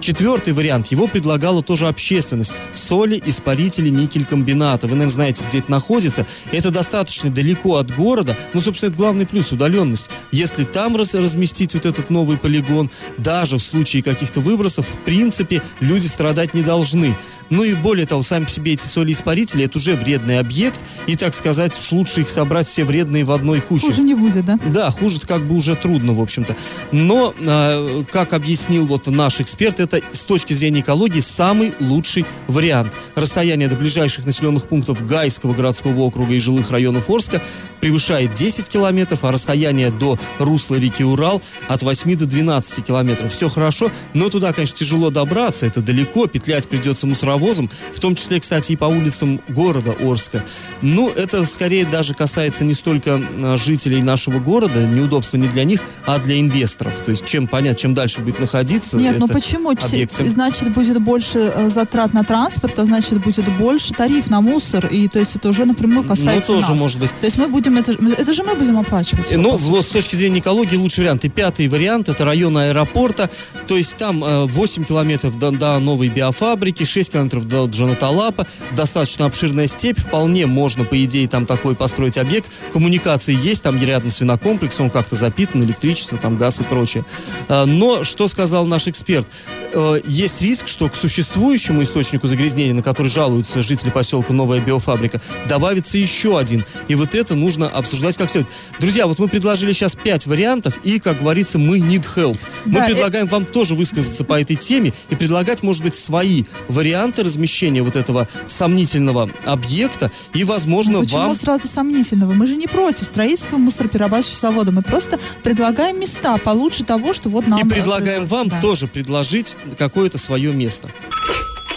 Четвертый 0.00 0.54
вариант. 0.54 0.88
Его 0.88 1.06
предлагала 1.06 1.62
тоже 1.62 1.86
общественность. 1.86 2.54
Соли, 2.72 3.22
испарители, 3.26 3.90
никель-комбината. 3.90 4.86
Вы, 4.86 4.94
наверное, 4.94 5.12
знаете, 5.12 5.44
где 5.46 5.58
это 5.58 5.70
находится. 5.70 6.26
Это 6.52 6.70
достаточно 6.70 7.30
далеко 7.30 7.76
от 7.76 7.94
города. 7.94 8.36
Ну, 8.54 8.60
собственно, 8.60 8.88
это 8.88 8.98
главный 8.98 9.26
плюс– 9.26 9.52
удаленность. 9.52 10.10
Если 10.32 10.64
там 10.64 10.96
раз- 10.96 11.14
разместить 11.14 11.74
вот 11.74 11.84
этот 11.84 12.08
новый 12.08 12.38
полигон, 12.38 12.90
даже 13.18 13.58
в 13.58 13.62
случае 13.62 14.02
каких-то 14.02 14.40
выбросов, 14.40 14.86
в 14.88 15.04
принципе, 15.04 15.62
люди 15.80 16.06
страдать 16.06 16.54
не 16.54 16.62
должны. 16.62 17.14
Ну 17.50 17.64
и 17.64 17.74
более 17.74 18.06
того, 18.06 18.22
сами 18.22 18.44
по 18.44 18.50
себе 18.50 18.72
эти 18.72 18.86
соли-испарители– 18.86 19.64
это 19.66 19.78
уже 19.78 19.96
вредный 19.96 20.38
объект. 20.38 20.80
И, 21.08 21.16
так 21.16 21.34
сказать, 21.34 21.78
уж 21.78 21.92
лучше 21.92 22.22
их 22.22 22.30
собрать 22.30 22.66
все 22.66 22.84
вредные 22.84 23.24
в 23.24 23.32
одной 23.32 23.60
куче. 23.60 23.86
Хуже 23.86 24.02
не 24.02 24.14
будет, 24.14 24.44
да? 24.44 24.58
Да, 24.66 24.90
хуже 24.90 25.20
как 25.20 25.46
бы 25.46 25.56
уже 25.56 25.76
трудно, 25.76 26.14
в 26.14 26.20
общем-то. 26.20 26.56
Но, 26.92 27.34
э, 27.38 28.04
как 28.10 28.32
объяснил 28.32 28.86
вот 28.86 29.06
наш 29.08 29.40
эксперт, 29.40 29.80
это 29.80 29.89
с 30.12 30.24
точки 30.24 30.52
зрения 30.52 30.80
экологии 30.80 31.20
самый 31.20 31.72
лучший 31.80 32.26
вариант. 32.48 32.94
Расстояние 33.14 33.68
до 33.68 33.76
ближайших 33.76 34.26
населенных 34.26 34.66
пунктов 34.66 35.06
Гайского 35.06 35.54
городского 35.54 36.00
округа 36.00 36.34
и 36.34 36.40
жилых 36.40 36.70
районов 36.70 37.08
Орска 37.10 37.40
превышает 37.80 38.34
10 38.34 38.68
километров, 38.68 39.24
а 39.24 39.32
расстояние 39.32 39.90
до 39.90 40.18
русла 40.38 40.76
реки 40.76 41.02
Урал 41.02 41.42
от 41.68 41.82
8 41.82 42.16
до 42.16 42.26
12 42.26 42.84
километров. 42.84 43.32
Все 43.32 43.48
хорошо, 43.48 43.90
но 44.14 44.28
туда, 44.28 44.52
конечно, 44.52 44.76
тяжело 44.76 45.10
добраться, 45.10 45.66
это 45.66 45.80
далеко, 45.80 46.26
петлять 46.26 46.68
придется 46.68 47.06
мусоровозом, 47.06 47.70
в 47.92 48.00
том 48.00 48.14
числе, 48.14 48.40
кстати, 48.40 48.72
и 48.72 48.76
по 48.76 48.84
улицам 48.84 49.40
города 49.48 49.94
Орска. 50.00 50.44
Ну, 50.82 51.10
это 51.10 51.44
скорее 51.46 51.84
даже 51.84 52.14
касается 52.14 52.64
не 52.64 52.74
столько 52.74 53.20
а, 53.20 53.56
жителей 53.56 54.02
нашего 54.02 54.38
города, 54.38 54.86
неудобства 54.86 55.36
не 55.36 55.48
для 55.48 55.64
них, 55.64 55.80
а 56.06 56.18
для 56.18 56.40
инвесторов. 56.40 57.00
То 57.04 57.10
есть, 57.10 57.24
чем 57.26 57.46
понятно, 57.46 57.78
чем 57.78 57.94
дальше 57.94 58.20
будет 58.20 58.40
находиться, 58.40 58.96
Нет, 58.98 59.18
ну 59.18 59.26
это 59.26 59.34
почему? 59.34 59.74
Ч- 59.80 59.86
объекты. 59.86 60.28
Значит, 60.28 60.72
будет 60.72 61.00
больше 61.00 61.38
э, 61.38 61.68
затрат 61.68 62.12
на 62.12 62.24
транспорт, 62.24 62.78
а 62.78 62.84
значит, 62.84 63.20
будет 63.20 63.44
больше 63.58 63.92
тариф 63.92 64.30
на 64.30 64.40
мусор. 64.40 64.86
И 64.86 65.08
то 65.08 65.18
есть 65.18 65.36
это 65.36 65.48
уже 65.48 65.64
напрямую 65.64 66.06
касается 66.06 66.52
ну, 66.52 66.58
тоже 66.60 66.72
нас. 66.72 66.78
может 66.80 67.00
быть. 67.00 67.10
То 67.20 67.26
есть 67.26 67.38
мы 67.38 67.48
будем, 67.48 67.76
это, 67.76 67.92
это 67.92 68.32
же 68.32 68.44
мы 68.44 68.54
будем 68.54 68.78
оплачивать. 68.78 69.26
всё, 69.26 69.40
Ну, 69.40 69.58
с 69.58 69.86
точки 69.86 70.16
зрения 70.16 70.40
экологии 70.40 70.76
лучший 70.76 71.00
вариант. 71.00 71.24
И 71.24 71.28
пятый 71.28 71.68
вариант 71.68 72.08
это 72.08 72.24
район 72.24 72.56
аэропорта. 72.56 73.30
То 73.66 73.76
есть 73.76 73.96
там 73.96 74.22
э, 74.24 74.46
8 74.46 74.84
километров 74.84 75.38
до, 75.38 75.50
до 75.50 75.78
новой 75.78 76.08
биофабрики, 76.08 76.84
6 76.84 77.12
километров 77.12 77.44
до 77.46 77.66
Джанаталапа, 77.66 78.46
достаточно 78.72 79.26
обширная 79.26 79.66
степь. 79.66 79.98
Вполне 79.98 80.46
можно, 80.46 80.84
по 80.84 81.02
идее, 81.04 81.28
там 81.28 81.46
такой 81.46 81.74
построить 81.74 82.18
объект. 82.18 82.50
Коммуникации 82.72 83.36
есть, 83.40 83.62
там 83.62 83.80
рядом 83.82 84.10
свинокомплекс, 84.10 84.78
он 84.80 84.90
как-то 84.90 85.14
запитан, 85.16 85.62
электричество, 85.64 86.18
там 86.18 86.36
газ 86.36 86.60
и 86.60 86.64
прочее. 86.64 87.04
Э, 87.48 87.64
Но 87.64 88.04
что 88.04 88.28
сказал 88.28 88.66
наш 88.66 88.88
эксперт? 88.88 89.26
Э, 89.72 90.00
Есть 90.06 90.42
риск, 90.42 90.68
что 90.68 90.88
к 90.88 90.96
существующему 90.96 91.82
источнику 91.82 92.26
загрязнения, 92.26 92.74
на 92.74 92.82
который 92.82 93.08
жалуются 93.08 93.62
жители 93.62 93.90
поселка 93.90 94.32
Новая 94.32 94.60
биофабрика, 94.60 95.20
добавится 95.48 95.98
еще 95.98 96.38
один. 96.38 96.64
И 96.88 96.94
вот 96.94 97.14
это 97.14 97.34
нужно 97.34 97.68
обсуждать 97.68 98.16
как 98.16 98.30
следует. 98.30 98.52
Друзья, 98.78 99.06
вот 99.06 99.18
мы 99.18 99.28
предложили 99.28 99.72
сейчас 99.72 99.94
пять 99.94 100.26
вариантов, 100.26 100.78
и, 100.82 100.98
как 100.98 101.20
говорится, 101.20 101.58
мы 101.58 101.78
need 101.78 102.06
help. 102.16 102.38
Мы 102.64 102.74
Да, 102.74 102.86
предлагаем 102.86 103.26
вам 103.28 103.44
тоже 103.46 103.74
высказаться 103.74 104.24
по 104.24 104.40
этой 104.40 104.56
теме 104.56 104.92
и 105.10 105.14
предлагать, 105.14 105.62
может 105.62 105.82
быть, 105.82 105.94
свои 105.94 106.44
варианты 106.68 107.22
размещения 107.22 107.82
вот 107.82 107.96
этого 107.96 108.28
сомнительного 108.48 109.30
объекта, 109.44 110.10
и, 110.34 110.44
возможно, 110.44 110.94
Ну, 110.94 111.00
почему 111.04 111.18
вам... 111.20 111.34
сразу 111.34 111.68
сомнительного? 111.68 112.32
Мы 112.32 112.46
же 112.46 112.56
не 112.56 112.66
против 112.66 113.06
строительства 113.06 113.56
мусороперерабатывающего 113.56 114.38
завода. 114.40 114.72
Мы 114.72 114.82
просто 114.82 115.18
предлагаем 115.42 116.00
места 116.00 116.36
получше 116.38 116.84
того, 116.84 117.12
что 117.12 117.28
вот 117.28 117.46
нам... 117.46 117.60
И 117.60 117.64
э, 117.64 117.68
предлагаем 117.68 118.26
вам 118.26 118.48
Да. 118.48 118.60
тоже 118.60 118.86
предложить 118.88 119.56
какое-то 119.78 120.18
свое 120.18 120.52
место. 120.52 120.88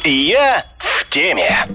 Я 0.04 0.66
в 0.78 1.10
теме. 1.10 1.68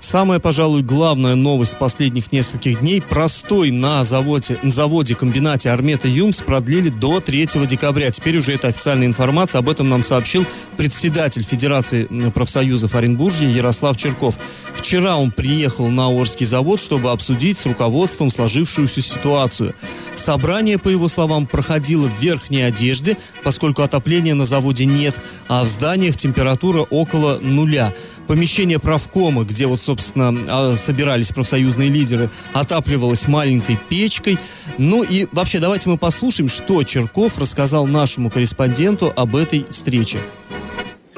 Самая, 0.00 0.38
пожалуй, 0.38 0.82
главная 0.82 1.34
новость 1.34 1.76
последних 1.76 2.30
нескольких 2.30 2.80
дней. 2.80 3.02
Простой 3.02 3.72
на 3.72 4.04
заводе, 4.04 4.56
на 4.62 4.70
заводе 4.70 5.16
комбинате 5.16 5.70
Армета 5.70 6.06
Юмс 6.06 6.40
продлили 6.40 6.88
до 6.88 7.18
3 7.18 7.48
декабря. 7.66 8.10
Теперь 8.12 8.38
уже 8.38 8.52
это 8.52 8.68
официальная 8.68 9.08
информация. 9.08 9.58
Об 9.58 9.68
этом 9.68 9.88
нам 9.88 10.04
сообщил 10.04 10.46
председатель 10.76 11.42
Федерации 11.42 12.04
профсоюзов 12.30 12.94
Оренбуржья 12.94 13.48
Ярослав 13.48 13.96
Черков. 13.96 14.38
Вчера 14.72 15.16
он 15.16 15.32
приехал 15.32 15.88
на 15.88 16.08
Орский 16.08 16.46
завод, 16.46 16.80
чтобы 16.80 17.10
обсудить 17.10 17.58
с 17.58 17.66
руководством 17.66 18.30
сложившуюся 18.30 19.02
ситуацию. 19.02 19.74
Собрание, 20.14 20.78
по 20.78 20.88
его 20.88 21.08
словам, 21.08 21.46
проходило 21.46 22.06
в 22.06 22.22
верхней 22.22 22.62
одежде, 22.62 23.16
поскольку 23.42 23.82
отопления 23.82 24.34
на 24.34 24.46
заводе 24.46 24.84
нет, 24.84 25.16
а 25.48 25.64
в 25.64 25.68
зданиях 25.68 26.16
температура 26.16 26.82
около 26.82 27.38
нуля. 27.40 27.92
Помещение 28.28 28.78
правкома, 28.78 29.44
где 29.44 29.66
вот, 29.66 29.80
собственно, 29.88 30.28
а, 30.50 30.76
собирались 30.76 31.32
профсоюзные 31.32 31.88
лидеры, 31.88 32.28
отапливалось 32.52 33.26
маленькой 33.26 33.76
печкой. 33.88 34.36
Ну 34.76 35.02
и 35.02 35.24
вообще, 35.32 35.60
давайте 35.60 35.88
мы 35.88 35.96
послушаем, 35.96 36.48
что 36.48 36.82
Черков 36.84 37.38
рассказал 37.38 37.86
нашему 37.86 38.28
корреспонденту 38.28 39.06
об 39.16 39.34
этой 39.34 39.64
встрече. 39.64 40.18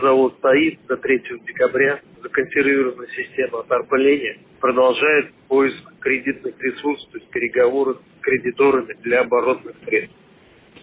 Завод 0.00 0.36
стоит 0.38 0.78
до 0.86 0.96
3 0.96 1.22
декабря. 1.48 1.98
Законсервирована 2.22 3.06
система 3.16 3.60
отопления. 3.66 4.38
Продолжает 4.60 5.32
поиск 5.48 5.82
кредитных 5.98 6.54
ресурсов, 6.60 7.08
то 7.10 7.18
есть 7.18 7.30
переговоры 7.30 7.94
с 7.94 8.22
кредиторами 8.22 8.94
для 9.02 9.22
оборотных 9.22 9.74
средств. 9.84 10.19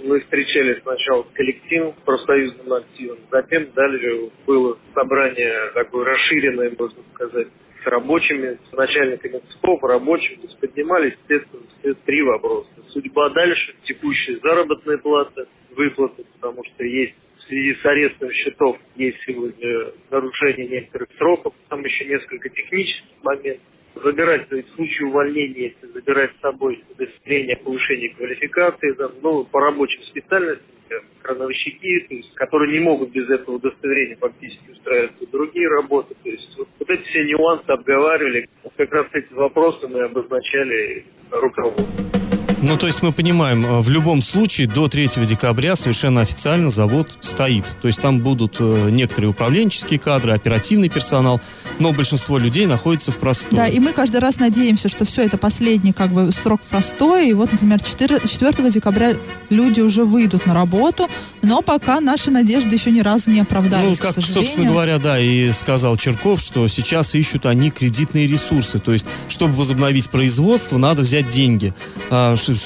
Мы 0.03 0.19
встречались 0.21 0.81
сначала 0.83 1.23
с 1.23 1.33
коллективом, 1.33 1.93
с 1.93 2.05
профсоюзным 2.05 2.73
активом, 2.73 3.17
затем 3.31 3.71
дальше 3.73 4.29
было 4.45 4.77
собрание 4.93 5.71
такое 5.73 6.05
расширенное, 6.05 6.73
можно 6.77 7.01
сказать, 7.13 7.47
с 7.83 7.87
рабочими, 7.87 8.57
с 8.69 8.73
начальниками 8.73 9.41
цехов, 9.51 9.83
рабочими. 9.83 10.35
То 10.35 10.47
есть 10.47 10.59
поднимались, 10.59 11.13
естественно, 11.21 11.63
все 11.79 11.93
три 12.05 12.21
вопроса. 12.21 12.69
Судьба 12.89 13.29
дальше, 13.29 13.75
текущая 13.85 14.39
заработная 14.43 14.97
плата, 14.97 15.47
выплаты, 15.75 16.25
потому 16.33 16.63
что 16.63 16.83
есть 16.83 17.15
в 17.37 17.43
связи 17.47 17.75
с 17.81 17.85
арестом 17.85 18.31
счетов 18.31 18.77
есть 18.95 19.17
сегодня 19.25 19.91
нарушение 20.11 20.67
некоторых 20.67 21.09
сроков, 21.17 21.53
там 21.69 21.83
еще 21.83 22.05
несколько 22.05 22.49
технических 22.49 23.23
моментов. 23.23 23.63
Забирать, 24.03 24.47
то 24.49 24.55
есть 24.55 24.69
в 24.69 24.75
случае 24.75 25.07
увольнения, 25.07 25.75
если 25.75 25.87
забирать 25.93 26.31
с 26.37 26.41
собой 26.41 26.83
удостоверение 26.89 27.55
о 27.55 27.63
повышении 27.63 28.09
квалификации, 28.09 28.91
там, 28.93 29.11
ну, 29.21 29.43
по 29.45 29.59
рабочим 29.59 30.01
специальностям, 30.03 30.67
крановщики, 31.21 32.05
то 32.07 32.15
есть, 32.15 32.33
которые 32.35 32.71
не 32.73 32.79
могут 32.79 33.11
без 33.11 33.29
этого 33.29 33.55
удостоверения 33.55 34.15
фактически 34.15 34.71
устраиваться 34.71 35.27
другие 35.31 35.67
работы. 35.67 36.15
То 36.23 36.29
есть 36.29 36.57
вот, 36.57 36.67
вот 36.79 36.89
эти 36.89 37.03
все 37.03 37.23
нюансы 37.25 37.69
обговаривали. 37.69 38.49
Вот 38.63 38.73
как 38.77 38.91
раз 38.93 39.07
эти 39.13 39.33
вопросы 39.33 39.87
мы 39.87 40.01
обозначали 40.03 41.05
руководству. 41.31 42.26
Ну, 42.59 42.75
то 42.75 42.87
есть 42.87 43.03
мы 43.03 43.11
понимаем, 43.11 43.65
э, 43.65 43.81
в 43.81 43.89
любом 43.89 44.21
случае 44.21 44.67
до 44.67 44.87
3 44.87 45.25
декабря 45.25 45.75
совершенно 45.75 46.21
официально 46.21 46.71
завод 46.71 47.17
стоит. 47.21 47.75
То 47.81 47.87
есть 47.87 48.01
там 48.01 48.19
будут 48.21 48.57
э, 48.59 48.89
некоторые 48.89 49.29
управленческие 49.29 49.99
кадры, 49.99 50.33
оперативный 50.33 50.89
персонал, 50.89 51.39
но 51.77 51.93
большинство 51.93 52.39
людей 52.39 52.65
находится 52.65 53.11
в 53.11 53.17
простое. 53.17 53.51
Да, 53.51 53.67
и 53.67 53.79
мы 53.79 53.93
каждый 53.93 54.19
раз 54.19 54.39
надеемся, 54.39 54.89
что 54.89 55.05
все 55.05 55.23
это 55.23 55.37
последний 55.37 55.93
как 55.93 56.11
бы 56.11 56.31
срок 56.31 56.61
простой. 56.67 57.29
И 57.29 57.33
вот, 57.33 57.51
например, 57.51 57.81
4, 57.81 58.21
4 58.27 58.69
декабря 58.71 59.15
люди 59.49 59.81
уже 59.81 60.03
выйдут 60.03 60.47
на 60.47 60.53
работу, 60.55 61.09
но 61.43 61.61
пока 61.61 61.99
наши 61.99 62.31
надежды 62.31 62.75
еще 62.75 62.89
ни 62.89 63.01
разу 63.01 63.29
не 63.29 63.37
Ну, 63.37 63.43
оправдались, 63.43 63.99
как, 63.99 64.11
к 64.11 64.13
сожалению. 64.15 64.45
собственно 64.45 64.71
говоря, 64.71 64.97
да, 64.97 65.19
и 65.19 65.51
сказал 65.53 65.95
Черков, 65.97 66.41
что 66.41 66.67
сейчас 66.67 67.13
ищут 67.13 67.45
они 67.45 67.69
кредитные 67.69 68.25
ресурсы. 68.27 68.79
То 68.79 68.93
есть, 68.93 69.05
чтобы 69.27 69.53
возобновить 69.53 70.09
производство, 70.09 70.77
надо 70.77 71.03
взять 71.03 71.29
деньги. 71.29 71.73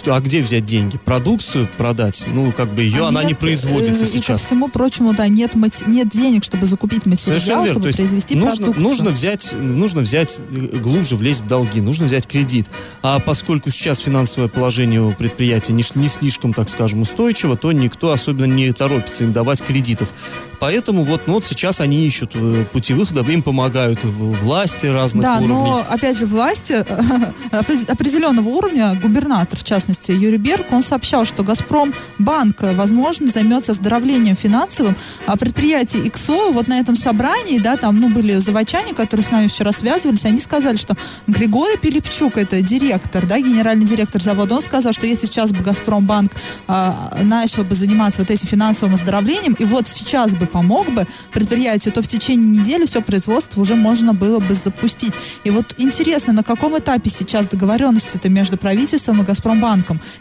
А, 0.07 0.19
где 0.19 0.41
взять 0.41 0.65
деньги? 0.65 0.97
Продукцию 0.97 1.67
продать? 1.77 2.23
Ну, 2.27 2.51
как 2.51 2.73
бы 2.73 2.83
ее, 2.83 3.05
А 3.05 3.07
она 3.09 3.21
не 3.23 3.29
нет, 3.29 3.39
производится 3.39 4.03
э, 4.05 4.07
И 4.07 4.11
ко 4.11 4.17
сейчас. 4.17 4.41
всему 4.43 4.67
прочему, 4.69 5.13
да, 5.13 5.27
нет, 5.27 5.51
нет 5.87 6.09
денег, 6.09 6.43
чтобы 6.43 6.65
закупить 6.65 7.05
материал, 7.05 7.39
Совершенно 7.39 7.65
верно. 7.65 7.67
чтобы 7.67 7.81
То 7.83 7.87
есть 7.87 7.97
произвести 7.99 8.35
нужно, 8.35 8.55
продукцию. 8.57 8.83
нужно 8.83 9.09
взять, 9.11 9.53
нужно 9.53 10.01
взять 10.01 10.39
э, 10.39 10.77
глубже 10.77 11.15
влезть 11.15 11.41
в 11.43 11.47
долги, 11.47 11.81
нужно 11.81 12.05
взять 12.05 12.27
кредит. 12.27 12.67
А 13.03 13.19
поскольку 13.19 13.69
сейчас 13.71 13.99
финансовое 13.99 14.47
положение 14.49 15.01
у 15.01 15.13
предприятия 15.13 15.73
не, 15.73 15.83
не 15.95 16.07
слишком, 16.07 16.53
так 16.53 16.69
скажем, 16.69 17.01
устойчиво, 17.01 17.57
то 17.57 17.71
никто 17.71 18.11
особенно 18.11 18.45
не 18.45 18.71
торопится 18.71 19.23
им 19.23 19.33
давать 19.33 19.61
кредитов. 19.61 20.13
Поэтому 20.59 21.03
вот, 21.03 21.21
ну, 21.25 21.33
вот 21.33 21.45
сейчас 21.45 21.81
они 21.81 22.05
ищут 22.05 22.31
э, 22.35 22.65
пути 22.71 22.93
выхода, 22.93 23.21
им 23.31 23.41
помогают 23.43 24.03
власти 24.03 24.85
разных 24.85 25.23
Да, 25.23 25.35
уровней. 25.37 25.47
но 25.53 25.85
опять 25.89 26.17
же 26.17 26.25
власти 26.25 26.73
опре- 27.51 27.89
определенного 27.89 28.47
уровня, 28.49 28.93
губернатор, 29.01 29.57
частности, 29.71 30.11
Юрий 30.11 30.37
Берг, 30.37 30.73
он 30.73 30.83
сообщал, 30.83 31.23
что 31.23 31.43
Газпром 31.43 31.93
банк, 32.19 32.61
э, 32.61 32.75
возможно, 32.75 33.27
займется 33.27 33.71
оздоровлением 33.71 34.35
финансовым, 34.35 34.97
а 35.25 35.37
предприятие 35.37 36.07
ИКСО 36.07 36.51
вот 36.51 36.67
на 36.67 36.77
этом 36.77 36.97
собрании, 36.97 37.57
да, 37.57 37.77
там, 37.77 37.99
ну, 37.99 38.09
были 38.09 38.35
заводчане, 38.35 38.93
которые 38.93 39.23
с 39.23 39.31
нами 39.31 39.47
вчера 39.47 39.71
связывались, 39.71 40.25
они 40.25 40.39
сказали, 40.39 40.75
что 40.75 40.97
Григорий 41.27 41.77
Пилипчук, 41.77 42.37
это 42.37 42.61
директор, 42.61 43.25
да, 43.25 43.39
генеральный 43.39 43.85
директор 43.85 44.21
завода, 44.21 44.55
он 44.55 44.61
сказал, 44.61 44.91
что 44.91 45.07
если 45.07 45.25
сейчас 45.27 45.53
бы 45.53 45.63
Газпромбанк 45.63 46.33
а, 46.67 47.17
начал 47.23 47.63
бы 47.63 47.73
заниматься 47.73 48.21
вот 48.21 48.29
этим 48.29 48.47
финансовым 48.47 48.95
оздоровлением, 48.95 49.53
и 49.53 49.63
вот 49.63 49.87
сейчас 49.87 50.35
бы 50.35 50.47
помог 50.47 50.91
бы 50.91 51.07
предприятию, 51.31 51.93
то 51.93 52.01
в 52.01 52.07
течение 52.07 52.59
недели 52.59 52.85
все 52.85 53.01
производство 53.01 53.61
уже 53.61 53.75
можно 53.75 54.13
было 54.13 54.39
бы 54.39 54.53
запустить. 54.53 55.13
И 55.45 55.49
вот 55.49 55.75
интересно, 55.77 56.33
на 56.33 56.43
каком 56.43 56.77
этапе 56.77 57.09
сейчас 57.09 57.47
договоренности-то 57.47 58.27
между 58.27 58.57
правительством 58.57 59.21
и 59.21 59.25
Газпромбанком? 59.25 59.60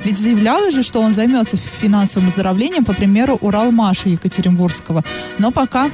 Ведь 0.04 0.18
заявлялось 0.18 0.74
же, 0.74 0.82
что 0.82 1.00
он 1.00 1.12
займется 1.12 1.56
финансовым 1.56 2.28
оздоровлением, 2.28 2.84
по 2.84 2.92
примеру, 2.92 3.38
Уралмаша 3.40 4.08
Екатеринбургского. 4.08 5.02
Но 5.38 5.50
пока 5.50 5.90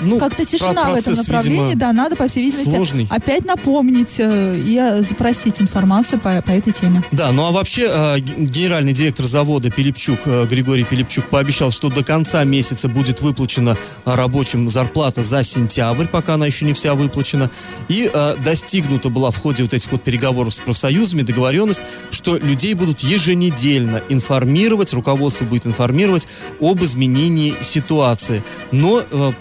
Ну, 0.00 0.18
как-то 0.18 0.44
тишина 0.44 0.72
в 0.72 0.94
этом 0.94 1.04
процесс, 1.04 1.18
направлении, 1.18 1.64
видимо, 1.64 1.80
да, 1.80 1.92
надо, 1.92 2.16
по 2.16 2.26
всей 2.26 2.44
видимости, 2.44 2.70
сложный. 2.70 3.06
опять 3.10 3.44
напомнить 3.44 4.18
э, 4.18 4.58
и 4.58 4.76
э, 4.76 5.02
запросить 5.02 5.60
информацию 5.60 6.20
по, 6.20 6.40
по 6.42 6.50
этой 6.50 6.72
теме. 6.72 7.02
Да, 7.12 7.32
ну 7.32 7.44
а 7.44 7.50
вообще 7.52 7.88
э, 7.88 8.18
генеральный 8.18 8.92
директор 8.92 9.26
завода 9.26 9.70
Пилипчук, 9.70 10.20
э, 10.24 10.46
Григорий 10.46 10.84
Пилипчук, 10.84 11.28
пообещал, 11.28 11.70
что 11.70 11.88
до 11.88 12.02
конца 12.04 12.44
месяца 12.44 12.88
будет 12.88 13.20
выплачена 13.20 13.76
э, 14.04 14.14
рабочим 14.14 14.68
зарплата 14.68 15.22
за 15.22 15.42
сентябрь, 15.42 16.06
пока 16.06 16.34
она 16.34 16.46
еще 16.46 16.64
не 16.64 16.72
вся 16.72 16.94
выплачена. 16.94 17.50
И 17.88 18.10
э, 18.12 18.36
достигнута 18.44 19.08
была 19.08 19.30
в 19.30 19.36
ходе 19.36 19.62
вот 19.62 19.74
этих 19.74 19.92
вот 19.92 20.02
переговоров 20.02 20.54
с 20.54 20.58
профсоюзами 20.58 21.22
договоренность, 21.22 21.84
что 22.10 22.36
людей 22.36 22.74
будут 22.74 23.00
еженедельно 23.00 24.02
информировать, 24.08 24.92
руководство 24.92 25.44
будет 25.44 25.66
информировать 25.66 26.28
об 26.60 26.82
изменении 26.82 27.54
ситуации. 27.60 28.42
Но, 28.70 29.02
э, 29.10 29.32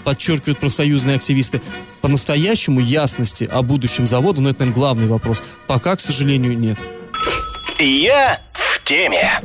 подчеркивают 0.42 0.60
профсоюзные 0.60 1.16
активисты, 1.16 1.62
по-настоящему 2.02 2.80
ясности 2.80 3.48
о 3.52 3.62
будущем 3.62 4.08
завода, 4.08 4.42
но 4.42 4.50
это, 4.50 4.62
наверное, 4.62 4.76
главный 4.76 5.08
вопрос, 5.08 5.44
пока, 5.68 5.96
к 5.96 6.00
сожалению, 6.00 6.58
нет. 6.58 6.78
Я 7.80 8.42
в 8.54 8.84
теме. 8.84 9.42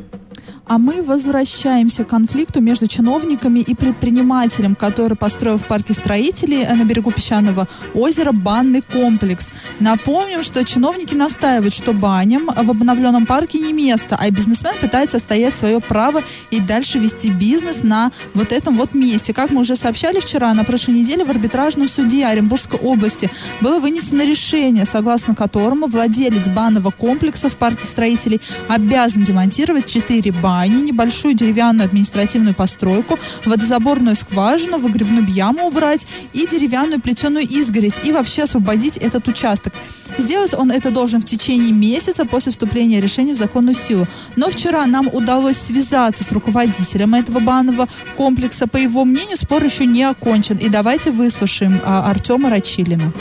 А 0.68 0.78
мы 0.78 1.00
возвращаемся 1.00 2.02
к 2.02 2.08
конфликту 2.08 2.60
между 2.60 2.88
чиновниками 2.88 3.60
и 3.60 3.76
предпринимателем, 3.76 4.74
который 4.74 5.16
построил 5.16 5.58
в 5.58 5.64
парке 5.64 5.92
строителей 5.92 6.66
на 6.66 6.84
берегу 6.84 7.12
песчаного 7.12 7.68
озера 7.94 8.32
банный 8.32 8.82
комплекс. 8.82 9.48
Напомним, 9.78 10.42
что 10.42 10.64
чиновники 10.64 11.14
настаивают, 11.14 11.72
что 11.72 11.92
баням 11.92 12.46
в 12.46 12.68
обновленном 12.68 13.26
парке 13.26 13.60
не 13.60 13.72
место, 13.72 14.16
а 14.18 14.28
бизнесмен 14.28 14.74
пытается 14.80 15.20
стоять 15.20 15.54
свое 15.54 15.78
право 15.78 16.22
и 16.50 16.58
дальше 16.58 16.98
вести 16.98 17.30
бизнес 17.30 17.84
на 17.84 18.10
вот 18.34 18.50
этом 18.50 18.76
вот 18.76 18.92
месте. 18.92 19.32
Как 19.32 19.52
мы 19.52 19.60
уже 19.60 19.76
сообщали 19.76 20.18
вчера, 20.18 20.52
на 20.52 20.64
прошлой 20.64 20.94
неделе 20.94 21.24
в 21.24 21.30
арбитражном 21.30 21.86
суде 21.86 22.26
Оренбургской 22.26 22.80
области 22.80 23.30
было 23.60 23.78
вынесено 23.78 24.22
решение, 24.22 24.84
согласно 24.84 25.36
которому 25.36 25.86
владелец 25.86 26.48
банного 26.48 26.90
комплекса 26.90 27.48
в 27.48 27.56
парке 27.56 27.86
строителей 27.86 28.40
обязан 28.66 29.22
демонтировать 29.22 29.86
4 29.86 30.32
бани 30.32 30.55
бани, 30.56 30.80
небольшую 30.80 31.34
деревянную 31.34 31.84
административную 31.84 32.54
постройку, 32.54 33.18
водозаборную 33.44 34.16
скважину, 34.16 34.78
выгребную 34.78 35.26
яму 35.28 35.66
убрать 35.66 36.06
и 36.32 36.46
деревянную 36.46 37.00
плетеную 37.00 37.44
изгородь 37.44 38.00
и 38.06 38.12
вообще 38.12 38.44
освободить 38.44 38.96
этот 38.96 39.28
участок. 39.28 39.74
Сделать 40.16 40.54
он 40.54 40.70
это 40.70 40.90
должен 40.90 41.20
в 41.20 41.26
течение 41.26 41.72
месяца 41.72 42.24
после 42.24 42.52
вступления 42.52 43.00
решения 43.00 43.34
в 43.34 43.36
законную 43.36 43.74
силу. 43.74 44.06
Но 44.36 44.46
вчера 44.48 44.86
нам 44.86 45.08
удалось 45.08 45.58
связаться 45.58 46.24
с 46.24 46.32
руководителем 46.32 47.14
этого 47.14 47.40
банного 47.40 47.86
комплекса. 48.16 48.66
По 48.66 48.78
его 48.78 49.04
мнению, 49.04 49.36
спор 49.36 49.62
еще 49.62 49.84
не 49.84 50.04
окончен. 50.04 50.56
И 50.56 50.70
давайте 50.70 51.10
выслушаем 51.10 51.80
а, 51.84 52.10
Артема 52.10 52.48
Рачилина 52.50 53.12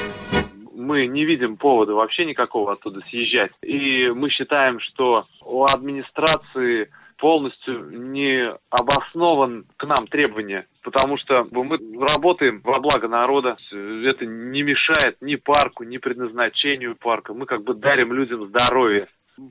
мы 0.85 1.07
не 1.07 1.25
видим 1.25 1.57
повода 1.57 1.93
вообще 1.93 2.25
никакого 2.25 2.73
оттуда 2.73 3.01
съезжать. 3.09 3.51
И 3.61 4.09
мы 4.15 4.29
считаем, 4.29 4.79
что 4.79 5.25
у 5.41 5.65
администрации 5.65 6.89
полностью 7.17 7.89
не 7.89 8.51
обоснован 8.69 9.65
к 9.77 9.85
нам 9.85 10.07
требования, 10.07 10.67
потому 10.83 11.17
что 11.17 11.47
мы 11.51 11.77
работаем 12.07 12.61
во 12.63 12.79
благо 12.79 13.07
народа. 13.07 13.57
Это 13.71 14.25
не 14.25 14.63
мешает 14.63 15.17
ни 15.21 15.35
парку, 15.35 15.83
ни 15.83 15.97
предназначению 15.97 16.95
парка. 16.95 17.33
Мы 17.33 17.45
как 17.45 17.63
бы 17.63 17.73
дарим 17.73 18.13
людям 18.13 18.47
здоровье. 18.47 19.07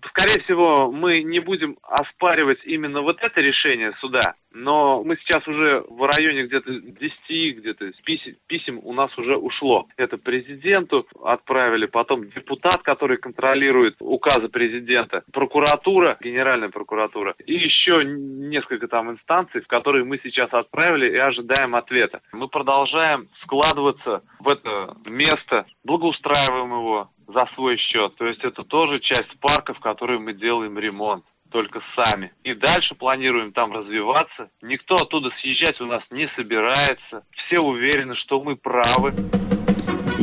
Скорее 0.08 0.42
всего, 0.44 0.90
мы 0.90 1.22
не 1.22 1.40
будем 1.40 1.76
оспаривать 1.82 2.58
именно 2.64 3.02
вот 3.02 3.18
это 3.20 3.40
решение 3.40 3.92
суда, 4.00 4.34
но 4.52 5.02
мы 5.02 5.16
сейчас 5.16 5.46
уже 5.46 5.84
в 5.88 6.02
районе 6.06 6.44
где-то 6.44 6.72
10, 6.72 7.58
где-то 7.58 7.90
писем, 8.04 8.36
писем 8.46 8.80
у 8.82 8.92
нас 8.92 9.16
уже 9.18 9.36
ушло. 9.36 9.86
Это 9.96 10.16
президенту 10.16 11.06
отправили, 11.22 11.86
потом 11.86 12.30
депутат, 12.30 12.82
который 12.82 13.18
контролирует 13.18 13.96
указы 14.00 14.48
президента, 14.48 15.24
прокуратура, 15.32 16.16
генеральная 16.20 16.70
прокуратура 16.70 17.34
и 17.44 17.54
еще 17.54 18.04
несколько 18.04 18.88
там 18.88 19.10
инстанций, 19.10 19.60
в 19.60 19.66
которые 19.66 20.04
мы 20.04 20.18
сейчас 20.22 20.52
отправили 20.52 21.12
и 21.12 21.18
ожидаем 21.18 21.74
ответа. 21.74 22.22
Мы 22.32 22.48
продолжаем 22.48 23.28
складываться 23.42 24.22
в 24.38 24.48
это 24.48 24.96
место, 25.04 25.66
благоустраиваем 25.84 26.70
его, 26.70 27.10
за 27.26 27.46
свой 27.54 27.76
счет. 27.78 28.14
То 28.16 28.26
есть 28.26 28.44
это 28.44 28.64
тоже 28.64 29.00
часть 29.00 29.38
парка, 29.40 29.74
в 29.74 29.80
которой 29.80 30.18
мы 30.18 30.34
делаем 30.34 30.78
ремонт 30.78 31.24
только 31.50 31.80
сами. 31.94 32.32
И 32.42 32.52
дальше 32.54 32.96
планируем 32.96 33.52
там 33.52 33.72
развиваться. 33.72 34.50
Никто 34.60 34.96
оттуда 34.96 35.30
съезжать 35.40 35.80
у 35.80 35.86
нас 35.86 36.02
не 36.10 36.28
собирается. 36.34 37.24
Все 37.46 37.60
уверены, 37.60 38.16
что 38.16 38.42
мы 38.42 38.56
правы 38.56 39.12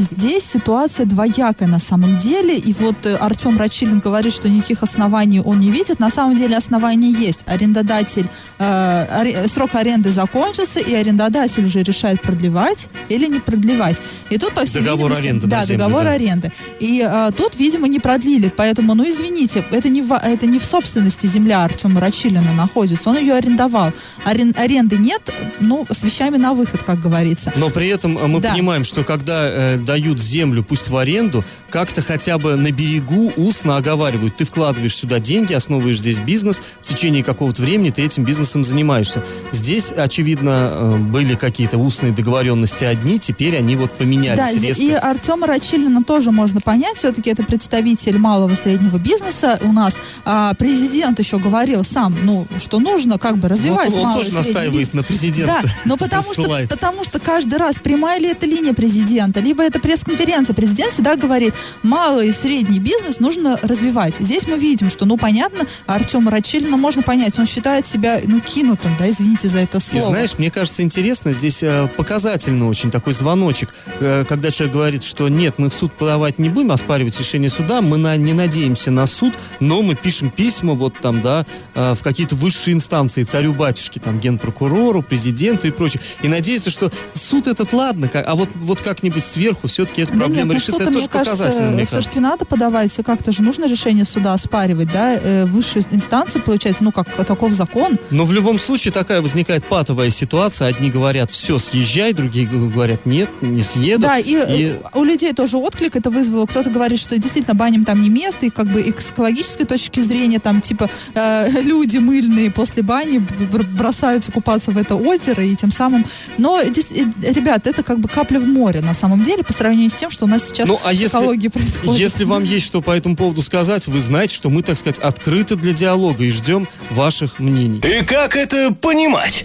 здесь 0.01 0.43
ситуация 0.43 1.05
двоякая 1.05 1.67
на 1.67 1.79
самом 1.79 2.17
деле. 2.17 2.57
И 2.57 2.73
вот 2.73 3.05
э, 3.05 3.15
Артем 3.15 3.57
Рачилин 3.57 3.99
говорит, 3.99 4.33
что 4.33 4.49
никаких 4.49 4.83
оснований 4.83 5.39
он 5.39 5.59
не 5.59 5.71
видит. 5.71 5.99
На 5.99 6.09
самом 6.09 6.35
деле 6.35 6.57
основания 6.57 7.11
есть. 7.11 7.43
Арендодатель, 7.47 8.27
э, 8.59 9.47
срок 9.47 9.75
аренды 9.75 10.11
закончился, 10.11 10.79
и 10.79 10.93
арендодатель 10.93 11.65
уже 11.65 11.83
решает 11.83 12.21
продлевать 12.21 12.89
или 13.09 13.27
не 13.27 13.39
продлевать. 13.39 14.01
И 14.29 14.37
тут, 14.37 14.53
по 14.53 14.65
всей 14.65 14.81
договор 14.81 15.13
аренды. 15.13 15.47
Да, 15.47 15.63
землю, 15.63 15.79
договор 15.79 16.03
да. 16.03 16.11
аренды. 16.11 16.51
И 16.79 17.05
э, 17.05 17.31
тут, 17.35 17.55
видимо, 17.55 17.87
не 17.87 17.99
продлили. 17.99 18.53
Поэтому, 18.55 18.95
ну, 18.95 19.07
извините, 19.07 19.63
это 19.71 19.89
не 19.89 20.01
в, 20.01 20.13
это 20.13 20.45
не 20.45 20.59
в 20.59 20.65
собственности 20.65 21.27
земля 21.27 21.63
Артема 21.63 22.01
Рачилина 22.01 22.53
находится. 22.53 23.09
Он 23.09 23.17
ее 23.17 23.33
арендовал. 23.33 23.91
Арен, 24.25 24.53
аренды 24.57 24.97
нет, 24.97 25.33
ну, 25.59 25.85
с 25.89 26.03
вещами 26.03 26.37
на 26.37 26.53
выход, 26.53 26.83
как 26.83 26.99
говорится. 26.99 27.51
Но 27.55 27.69
при 27.69 27.87
этом 27.87 28.17
э, 28.17 28.27
мы 28.27 28.39
да. 28.39 28.51
понимаем, 28.51 28.83
что 28.83 29.03
когда 29.03 29.49
э, 29.49 29.77
дают 29.91 30.21
землю, 30.21 30.63
пусть 30.63 30.87
в 30.87 30.95
аренду, 30.95 31.43
как-то 31.69 32.01
хотя 32.01 32.37
бы 32.37 32.55
на 32.55 32.71
берегу 32.71 33.33
устно 33.35 33.75
оговаривают. 33.75 34.37
Ты 34.37 34.45
вкладываешь 34.45 34.95
сюда 34.95 35.19
деньги, 35.19 35.53
основываешь 35.53 35.99
здесь 35.99 36.19
бизнес, 36.19 36.63
в 36.79 36.87
течение 36.87 37.25
какого-то 37.25 37.61
времени 37.61 37.89
ты 37.89 38.01
этим 38.03 38.23
бизнесом 38.23 38.63
занимаешься. 38.63 39.21
Здесь, 39.51 39.91
очевидно, 39.91 40.69
э, 40.71 40.97
были 40.97 41.35
какие-то 41.35 41.77
устные 41.77 42.13
договоренности 42.13 42.85
одни, 42.85 43.19
теперь 43.19 43.57
они 43.57 43.75
вот 43.75 43.91
поменялись 43.91 44.37
да, 44.37 44.49
резко. 44.53 44.81
и 44.81 44.91
Артема 44.91 45.45
Рачилина 45.45 46.05
тоже 46.05 46.31
можно 46.31 46.61
понять, 46.61 46.95
все-таки 46.95 47.29
это 47.29 47.43
представитель 47.43 48.17
малого 48.17 48.53
и 48.53 48.55
среднего 48.55 48.97
бизнеса 48.97 49.59
у 49.61 49.73
нас. 49.73 49.99
А 50.23 50.53
президент 50.53 51.19
еще 51.19 51.37
говорил 51.37 51.83
сам, 51.83 52.15
ну, 52.23 52.47
что 52.59 52.79
нужно 52.79 53.17
как 53.17 53.39
бы 53.39 53.49
развивать 53.49 53.89
вот 53.89 53.97
он, 53.97 54.03
малый 54.03 54.19
он 54.19 54.23
тоже 54.23 54.35
настаивает 54.35 54.71
бизнес. 54.71 54.93
на 54.93 55.03
президента. 55.03 55.59
Да, 55.61 55.69
но 55.83 55.97
потому 55.97 56.23
что, 56.33 56.43
потому 56.69 57.03
что 57.03 57.19
каждый 57.19 57.59
раз 57.59 57.75
прямая 57.75 58.21
ли 58.21 58.29
это 58.29 58.45
линия 58.45 58.73
президента, 58.73 59.41
либо 59.41 59.63
это 59.63 59.70
пресс-конференции 59.79 60.53
президент 60.53 60.93
всегда 60.93 61.15
говорит, 61.15 61.53
малый 61.83 62.29
и 62.29 62.31
средний 62.31 62.79
бизнес 62.79 63.19
нужно 63.19 63.57
развивать. 63.61 64.15
Здесь 64.19 64.47
мы 64.47 64.57
видим, 64.57 64.89
что, 64.89 65.05
ну, 65.05 65.17
понятно, 65.17 65.65
Артема 65.85 66.31
Рачилина 66.31 66.77
можно 66.77 67.01
понять, 67.03 67.37
он 67.39 67.45
считает 67.45 67.85
себя, 67.85 68.19
ну, 68.23 68.39
кинутым, 68.39 68.91
да, 68.97 69.09
извините 69.09 69.47
за 69.47 69.59
это 69.59 69.79
слово. 69.79 70.03
И 70.03 70.13
знаешь, 70.13 70.37
мне 70.37 70.51
кажется, 70.51 70.83
интересно, 70.83 71.31
здесь 71.31 71.63
э, 71.63 71.87
показательно 71.97 72.67
очень 72.67 72.91
такой 72.91 73.13
звоночек, 73.13 73.73
э, 73.99 74.25
когда 74.27 74.51
человек 74.51 74.73
говорит, 74.73 75.03
что 75.03 75.27
нет, 75.29 75.55
мы 75.57 75.69
в 75.69 75.73
суд 75.73 75.93
подавать 75.93 76.39
не 76.39 76.49
будем, 76.49 76.71
оспаривать 76.71 77.17
решение 77.19 77.49
суда, 77.49 77.81
мы 77.81 77.97
на, 77.97 78.17
не 78.17 78.33
надеемся 78.33 78.91
на 78.91 79.05
суд, 79.07 79.33
но 79.59 79.81
мы 79.81 79.95
пишем 79.95 80.29
письма 80.29 80.73
вот 80.73 80.99
там, 80.99 81.21
да, 81.21 81.45
э, 81.75 81.93
в 81.93 82.01
какие-то 82.03 82.35
высшие 82.35 82.73
инстанции, 82.73 83.23
царю-батюшке, 83.23 83.99
там, 83.99 84.19
генпрокурору, 84.19 85.01
президенту 85.01 85.67
и 85.67 85.71
прочее, 85.71 86.01
и 86.21 86.27
надеяться, 86.27 86.69
что 86.69 86.91
суд 87.13 87.47
этот, 87.47 87.73
ладно, 87.73 88.09
а 88.13 88.35
вот, 88.35 88.49
вот 88.55 88.81
как-нибудь 88.81 89.23
сверху 89.23 89.60
все-таки 89.67 90.01
эта 90.01 90.13
да 90.13 90.19
проблема 90.19 90.37
нет, 90.37 90.47
ну 90.47 90.53
решится. 90.53 90.83
Это 90.83 90.91
тоже 90.91 91.07
показательно, 91.07 91.71
мне 91.71 91.85
Все-таки 91.85 92.19
надо 92.19 92.45
подавать, 92.45 92.93
как-то 93.05 93.31
же 93.31 93.43
нужно 93.43 93.65
решение 93.65 94.05
суда 94.05 94.33
оспаривать, 94.33 94.91
да, 94.91 95.15
э, 95.15 95.45
высшую 95.45 95.83
инстанцию, 95.91 96.43
получается, 96.43 96.83
ну, 96.83 96.91
как 96.91 97.07
таков 97.25 97.53
закон. 97.53 97.97
Но 98.09 98.25
в 98.25 98.33
любом 98.33 98.59
случае 98.59 98.91
такая 98.91 99.21
возникает 99.21 99.65
патовая 99.65 100.09
ситуация. 100.09 100.67
Одни 100.67 100.89
говорят, 100.89 101.31
все, 101.31 101.57
съезжай, 101.57 102.13
другие 102.13 102.47
говорят, 102.47 103.05
нет, 103.05 103.29
не 103.41 103.63
съеду. 103.63 104.01
Да, 104.01 104.17
и, 104.17 104.33
и... 104.33 104.79
у 104.93 105.03
людей 105.03 105.33
тоже 105.33 105.57
отклик 105.57 105.95
это 105.95 106.09
вызвало. 106.09 106.45
Кто-то 106.45 106.69
говорит, 106.69 106.99
что 106.99 107.17
действительно 107.17 107.55
баням 107.55 107.85
там 107.85 108.01
не 108.01 108.09
место, 108.09 108.45
и 108.45 108.49
как 108.49 108.67
бы 108.67 108.81
с 108.97 109.11
экологической 109.11 109.65
точки 109.65 109.99
зрения, 109.99 110.39
там, 110.39 110.61
типа, 110.61 110.89
э, 111.13 111.61
люди 111.61 111.97
мыльные 111.97 112.51
после 112.51 112.83
бани 112.83 113.19
бросаются 113.19 114.31
купаться 114.31 114.71
в 114.71 114.77
это 114.77 114.95
озеро, 114.95 115.43
и 115.43 115.55
тем 115.55 115.71
самым... 115.71 116.05
Но, 116.37 116.59
э, 116.59 116.67
ребят, 116.67 117.67
это 117.67 117.83
как 117.83 117.99
бы 117.99 118.07
капля 118.07 118.39
в 118.39 118.47
море, 118.47 118.81
на 118.81 118.93
самом 118.93 119.21
деле, 119.21 119.43
по 119.51 119.57
сравнению 119.57 119.89
с 119.89 119.93
тем, 119.93 120.09
что 120.09 120.23
у 120.23 120.27
нас 120.29 120.47
сейчас 120.47 120.65
ну, 120.65 120.79
а 120.81 120.93
если, 120.93 121.49
происходит. 121.49 121.99
Если 121.99 122.23
вам 122.23 122.45
есть 122.45 122.65
что 122.65 122.81
по 122.81 122.91
этому 122.91 123.17
поводу 123.17 123.41
сказать, 123.41 123.85
вы 123.87 123.99
знаете, 123.99 124.33
что 124.33 124.49
мы, 124.49 124.61
так 124.61 124.77
сказать, 124.77 124.97
открыты 124.97 125.57
для 125.57 125.73
диалога 125.73 126.23
и 126.23 126.31
ждем 126.31 126.69
ваших 126.89 127.39
мнений. 127.39 127.79
И 127.79 128.05
как 128.05 128.37
это 128.37 128.73
понимать? 128.73 129.43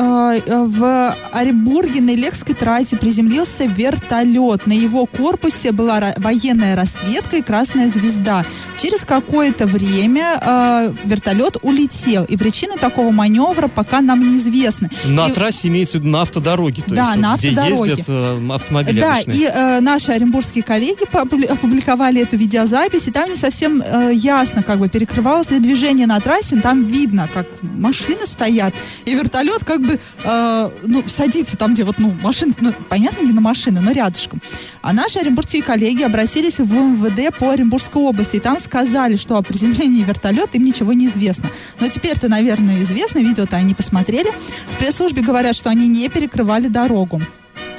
А, 0.00 0.36
в 0.46 1.16
Оренбурге 1.32 2.00
на 2.00 2.14
Лекской 2.14 2.54
трассе 2.54 2.96
приземлился 2.96 3.64
вертолет. 3.64 4.66
На 4.66 4.72
его 4.72 5.06
корпусе 5.06 5.72
была 5.72 6.14
военная 6.18 6.76
расцветка 6.76 7.38
и 7.38 7.42
красная 7.42 7.90
звезда. 7.90 8.44
Через 8.80 9.04
какое-то 9.04 9.66
время 9.66 10.40
э, 10.40 10.92
вертолет 11.04 11.56
улетел. 11.62 12.24
И 12.24 12.36
причины 12.36 12.76
такого 12.76 13.10
маневра 13.10 13.66
пока 13.66 14.00
нам 14.00 14.20
неизвестны. 14.20 14.88
На 15.04 15.26
и... 15.26 15.32
трассе 15.32 15.66
имеется 15.66 15.98
в 15.98 16.00
виду 16.02 16.10
на 16.10 16.22
автодороге. 16.22 16.82
То 16.82 16.94
да, 16.94 17.06
есть, 17.08 17.16
на 17.16 17.36
где 17.36 17.48
автодороге. 17.48 17.90
ездят 17.90 18.06
э, 18.08 18.52
автомобили 18.54 19.00
Да, 19.00 19.14
обычные. 19.14 19.36
и 19.36 19.44
э, 19.52 19.80
наши 19.80 20.12
оренбургские 20.12 20.62
коллеги 20.62 21.02
опубликовали 21.50 22.22
эту 22.22 22.36
видеозапись, 22.36 23.08
и 23.08 23.10
там 23.10 23.30
не 23.30 23.36
совсем 23.36 23.82
э, 23.84 24.12
ясно, 24.14 24.62
как 24.62 24.78
бы 24.78 24.88
перекрывалось 24.88 25.50
ли 25.50 25.58
движение 25.58 26.06
на 26.06 26.20
трассе. 26.20 26.56
Там 26.60 26.84
видно, 26.84 27.28
как 27.34 27.48
машины 27.62 28.26
стоят, 28.26 28.74
и 29.04 29.14
вертолет 29.14 29.64
как 29.64 29.80
бы 29.80 29.87
э, 29.94 30.70
ну, 30.86 31.04
садится 31.06 31.56
там, 31.56 31.74
где 31.74 31.84
вот, 31.84 31.98
ну, 31.98 32.14
машины, 32.22 32.52
ну, 32.60 32.72
понятно, 32.88 33.24
не 33.24 33.32
на 33.32 33.40
машины, 33.40 33.80
но 33.80 33.92
рядышком. 33.92 34.40
А 34.82 34.92
наши 34.92 35.18
оренбургские 35.18 35.62
коллеги 35.62 36.02
обратились 36.02 36.58
в 36.58 36.72
МВД 36.72 37.36
по 37.36 37.50
Оренбургской 37.50 38.02
области, 38.02 38.36
и 38.36 38.40
там 38.40 38.58
сказали, 38.58 39.16
что 39.16 39.36
о 39.36 39.42
приземлении 39.42 40.02
вертолета 40.02 40.56
им 40.56 40.64
ничего 40.64 40.92
не 40.92 41.06
известно. 41.06 41.50
Но 41.80 41.88
теперь-то, 41.88 42.28
наверное, 42.28 42.82
известно, 42.82 43.18
видео-то 43.18 43.56
они 43.56 43.74
посмотрели. 43.74 44.30
В 44.72 44.78
пресс-службе 44.78 45.22
говорят, 45.22 45.54
что 45.54 45.70
они 45.70 45.88
не 45.88 46.08
перекрывали 46.08 46.68
дорогу. 46.68 47.22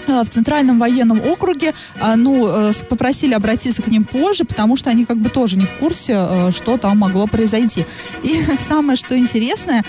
Э, 0.09 0.23
в 0.23 0.29
Центральном 0.29 0.79
военном 0.79 1.21
округе, 1.21 1.73
а, 1.99 2.15
ну, 2.15 2.47
э, 2.47 2.73
попросили 2.89 3.33
обратиться 3.33 3.81
к 3.81 3.87
ним 3.87 4.03
позже, 4.03 4.43
потому 4.43 4.75
что 4.77 4.89
они 4.89 5.05
как 5.05 5.17
бы 5.17 5.29
тоже 5.29 5.57
не 5.57 5.65
в 5.65 5.73
курсе, 5.73 6.13
э, 6.17 6.51
что 6.51 6.77
там 6.77 6.97
могло 6.97 7.27
произойти. 7.27 7.85
И 8.23 8.41
самое, 8.67 8.97
что 8.97 9.17
интересное, 9.17 9.83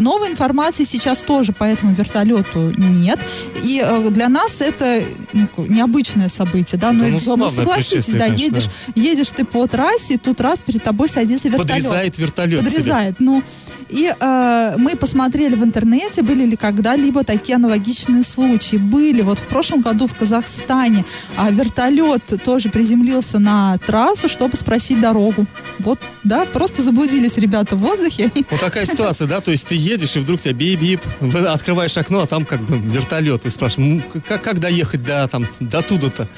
новой 0.00 0.28
информации 0.30 0.84
сейчас 0.84 1.22
тоже 1.22 1.52
по 1.52 1.64
этому 1.64 1.94
вертолету 1.94 2.72
нет. 2.76 3.20
И 3.62 3.84
для 4.10 4.28
нас 4.28 4.60
это 4.60 5.02
ну, 5.32 5.48
необычное 5.66 6.28
событие, 6.28 6.78
да? 6.78 6.92
Да, 6.92 6.98
это- 7.06 7.12
ну, 7.12 7.18
забавное 7.18 7.56
согласитесь, 7.56 8.12
да, 8.12 8.26
конечно, 8.26 8.44
едешь, 8.44 8.68
едешь 8.94 9.28
ты 9.32 9.44
по 9.44 9.66
трассе, 9.66 10.14
и 10.14 10.16
тут 10.16 10.40
раз 10.40 10.58
перед 10.58 10.82
тобой 10.82 11.08
садится 11.08 11.48
вертолет. 11.48 11.70
Подрезает 11.70 12.18
вертолет. 12.18 12.64
Подрезает, 12.64 13.16
ну. 13.18 13.42
И 13.90 14.12
э, 14.18 14.74
мы 14.78 14.96
посмотрели 14.96 15.54
в 15.54 15.64
интернете, 15.64 16.22
были 16.22 16.44
ли 16.44 16.56
когда-либо 16.56 17.24
такие 17.24 17.56
аналогичные 17.56 18.22
случаи. 18.22 18.76
Были. 18.76 19.22
Вот 19.22 19.38
в 19.38 19.46
прошлом 19.46 19.82
году 19.82 20.06
в 20.06 20.14
Казахстане 20.14 21.04
а, 21.36 21.50
вертолет 21.50 22.22
тоже 22.44 22.68
приземлился 22.68 23.38
на 23.38 23.78
трассу, 23.78 24.28
чтобы 24.28 24.56
спросить 24.56 25.00
дорогу. 25.00 25.46
Вот, 25.78 25.98
да, 26.24 26.44
просто 26.46 26.82
заблудились 26.82 27.36
ребята 27.36 27.76
в 27.76 27.80
воздухе. 27.80 28.30
Вот 28.50 28.60
такая 28.60 28.84
ситуация, 28.86 29.26
да, 29.26 29.40
то 29.40 29.50
есть 29.50 29.66
ты 29.66 29.74
едешь, 29.74 30.16
и 30.16 30.18
вдруг 30.18 30.40
тебя 30.40 30.54
бип-бип, 30.54 31.00
открываешь 31.48 31.96
окно, 31.96 32.20
а 32.20 32.26
там 32.26 32.44
как 32.44 32.60
бы 32.62 32.78
вертолет, 32.78 33.44
и 33.46 33.50
спрашиваешь, 33.50 34.02
ну, 34.12 34.20
как, 34.26 34.42
как 34.42 34.60
доехать 34.60 35.02
до, 35.02 35.26
там, 35.28 35.46
до 35.60 35.82
туда-то? 35.82 36.28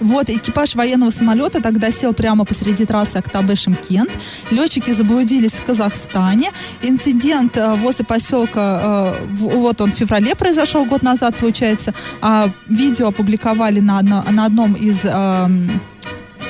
Вот, 0.00 0.30
экипаж 0.30 0.74
военного 0.76 1.10
самолета 1.10 1.60
тогда 1.60 1.90
сел 1.90 2.14
прямо 2.14 2.44
посреди 2.46 2.86
трассы 2.86 3.16
Актабе-Шимкент. 3.16 4.10
Летчики 4.50 4.92
заблудились 4.92 5.52
в 5.52 5.64
Казахстане. 5.64 6.50
Инцидент 7.00 7.56
э, 7.56 7.76
возле 7.76 8.04
поселка, 8.04 9.14
э, 9.16 9.26
вот 9.30 9.80
он 9.80 9.90
в 9.90 9.94
феврале 9.94 10.34
произошел, 10.34 10.84
год 10.84 11.02
назад, 11.02 11.34
получается. 11.34 11.94
А 12.20 12.50
видео 12.66 13.08
опубликовали 13.08 13.80
на, 13.80 14.02
на 14.02 14.44
одном 14.44 14.74
из 14.74 15.06
эм, 15.06 15.80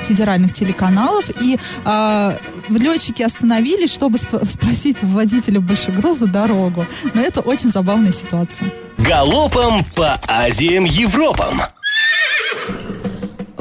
федеральных 0.08 0.52
телеканалов, 0.52 1.30
и 1.40 1.56
э, 1.84 2.32
летчики 2.68 3.22
остановились, 3.22 3.92
чтобы 3.94 4.18
сп- 4.18 4.44
спросить 4.44 5.00
водителя 5.02 5.60
большегруза 5.60 6.26
дорогу. 6.26 6.84
Но 7.14 7.20
это 7.20 7.42
очень 7.42 7.70
забавная 7.70 8.10
ситуация. 8.12 8.72
Галопом 8.98 9.84
по 9.94 10.18
Азиям 10.26 10.84
Европам. 10.84 11.62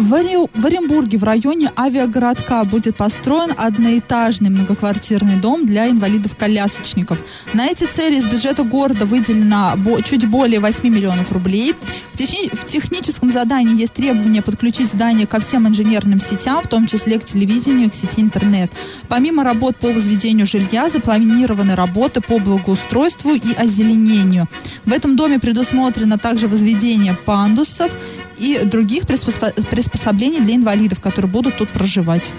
В, 0.09 0.11
в 0.11 0.65
Оренбурге 0.65 1.19
в 1.19 1.23
районе 1.23 1.71
авиагородка 1.77 2.63
будет 2.63 2.95
построен 2.95 3.53
одноэтажный 3.55 4.49
многоквартирный 4.49 5.35
дом 5.35 5.67
для 5.67 5.87
инвалидов-колясочников. 5.87 7.23
На 7.53 7.67
эти 7.67 7.83
цели 7.83 8.15
из 8.15 8.25
бюджета 8.25 8.63
города 8.63 9.05
выделено 9.05 9.75
чуть 10.03 10.27
более 10.27 10.61
8 10.61 10.83
миллионов 10.89 11.31
рублей. 11.31 11.75
В, 12.13 12.17
в 12.17 12.65
техническом 12.65 13.29
задании 13.29 13.79
есть 13.79 13.93
требование 13.93 14.41
подключить 14.41 14.91
здание 14.91 15.27
ко 15.27 15.39
всем 15.39 15.67
инженерным 15.67 16.19
сетям, 16.19 16.63
в 16.63 16.67
том 16.67 16.87
числе 16.87 17.19
к 17.19 17.23
телевидению 17.23 17.85
и 17.85 17.89
к 17.91 17.93
сети 17.93 18.21
интернет. 18.21 18.71
Помимо 19.09 19.43
работ 19.43 19.75
по 19.77 19.89
возведению 19.89 20.47
жилья, 20.47 20.89
запланированы 20.89 21.75
работы 21.75 22.19
по 22.19 22.39
благоустройству 22.39 23.33
и 23.33 23.53
озеленению. 23.53 24.47
В 24.85 24.91
этом 24.91 25.15
доме 25.15 25.37
предусмотрено 25.37 26.17
также 26.17 26.47
возведение 26.47 27.13
пандусов 27.13 27.91
и 28.39 28.63
других 28.65 29.03
приспосо- 29.03 29.53
приспособлений 29.69 30.39
для 30.39 30.55
инвалидов, 30.55 30.99
которые 30.99 31.31
будут 31.31 31.57
тут 31.57 31.69
проживать. 31.69 32.33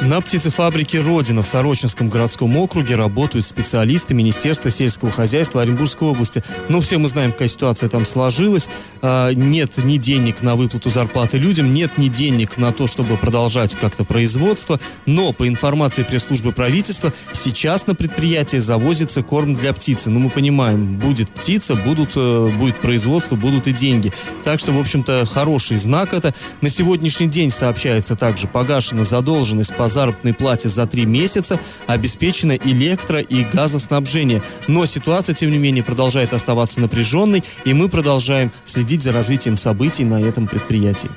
На 0.00 0.20
птицефабрике 0.20 1.00
«Родина» 1.00 1.42
в 1.42 1.48
Сорочинском 1.48 2.08
городском 2.08 2.56
округе 2.56 2.94
работают 2.94 3.44
специалисты 3.44 4.14
Министерства 4.14 4.70
сельского 4.70 5.10
хозяйства 5.10 5.62
Оренбургской 5.62 6.06
области. 6.06 6.42
Ну, 6.68 6.80
все 6.80 6.98
мы 6.98 7.08
знаем, 7.08 7.32
какая 7.32 7.48
ситуация 7.48 7.88
там 7.88 8.06
сложилась. 8.06 8.70
А, 9.02 9.32
нет 9.32 9.76
ни 9.78 9.96
денег 9.96 10.40
на 10.40 10.54
выплату 10.54 10.88
зарплаты 10.88 11.38
людям, 11.38 11.72
нет 11.72 11.98
ни 11.98 12.06
денег 12.08 12.58
на 12.58 12.72
то, 12.72 12.86
чтобы 12.86 13.16
продолжать 13.16 13.74
как-то 13.74 14.04
производство. 14.04 14.78
Но, 15.04 15.32
по 15.32 15.48
информации 15.48 16.04
пресс-службы 16.04 16.52
правительства, 16.52 17.12
сейчас 17.32 17.88
на 17.88 17.96
предприятие 17.96 18.60
завозится 18.60 19.22
корм 19.24 19.54
для 19.54 19.72
птицы. 19.72 20.10
Ну, 20.10 20.20
мы 20.20 20.30
понимаем, 20.30 20.96
будет 20.96 21.28
птица, 21.28 21.74
будут, 21.74 22.12
э, 22.14 22.50
будет 22.56 22.80
производство, 22.80 23.34
будут 23.34 23.66
и 23.66 23.72
деньги. 23.72 24.12
Так 24.44 24.60
что, 24.60 24.70
в 24.70 24.78
общем-то, 24.78 25.26
хороший 25.26 25.76
знак 25.76 26.14
это. 26.14 26.32
На 26.60 26.70
сегодняшний 26.70 27.26
день 27.26 27.50
сообщается 27.50 28.14
также 28.14 28.46
погашена 28.46 29.02
задолженность 29.02 29.74
по 29.74 29.87
заработной 29.88 30.34
плате 30.34 30.68
за 30.68 30.86
три 30.86 31.06
месяца, 31.06 31.58
обеспечено 31.86 32.52
электро- 32.52 33.22
и 33.22 33.44
газоснабжение. 33.44 34.42
Но 34.66 34.86
ситуация, 34.86 35.34
тем 35.34 35.50
не 35.50 35.58
менее, 35.58 35.82
продолжает 35.82 36.32
оставаться 36.32 36.80
напряженной, 36.80 37.42
и 37.64 37.74
мы 37.74 37.88
продолжаем 37.88 38.52
следить 38.64 39.02
за 39.02 39.12
развитием 39.12 39.56
событий 39.56 40.04
на 40.04 40.20
этом 40.20 40.46
предприятии. 40.46 41.10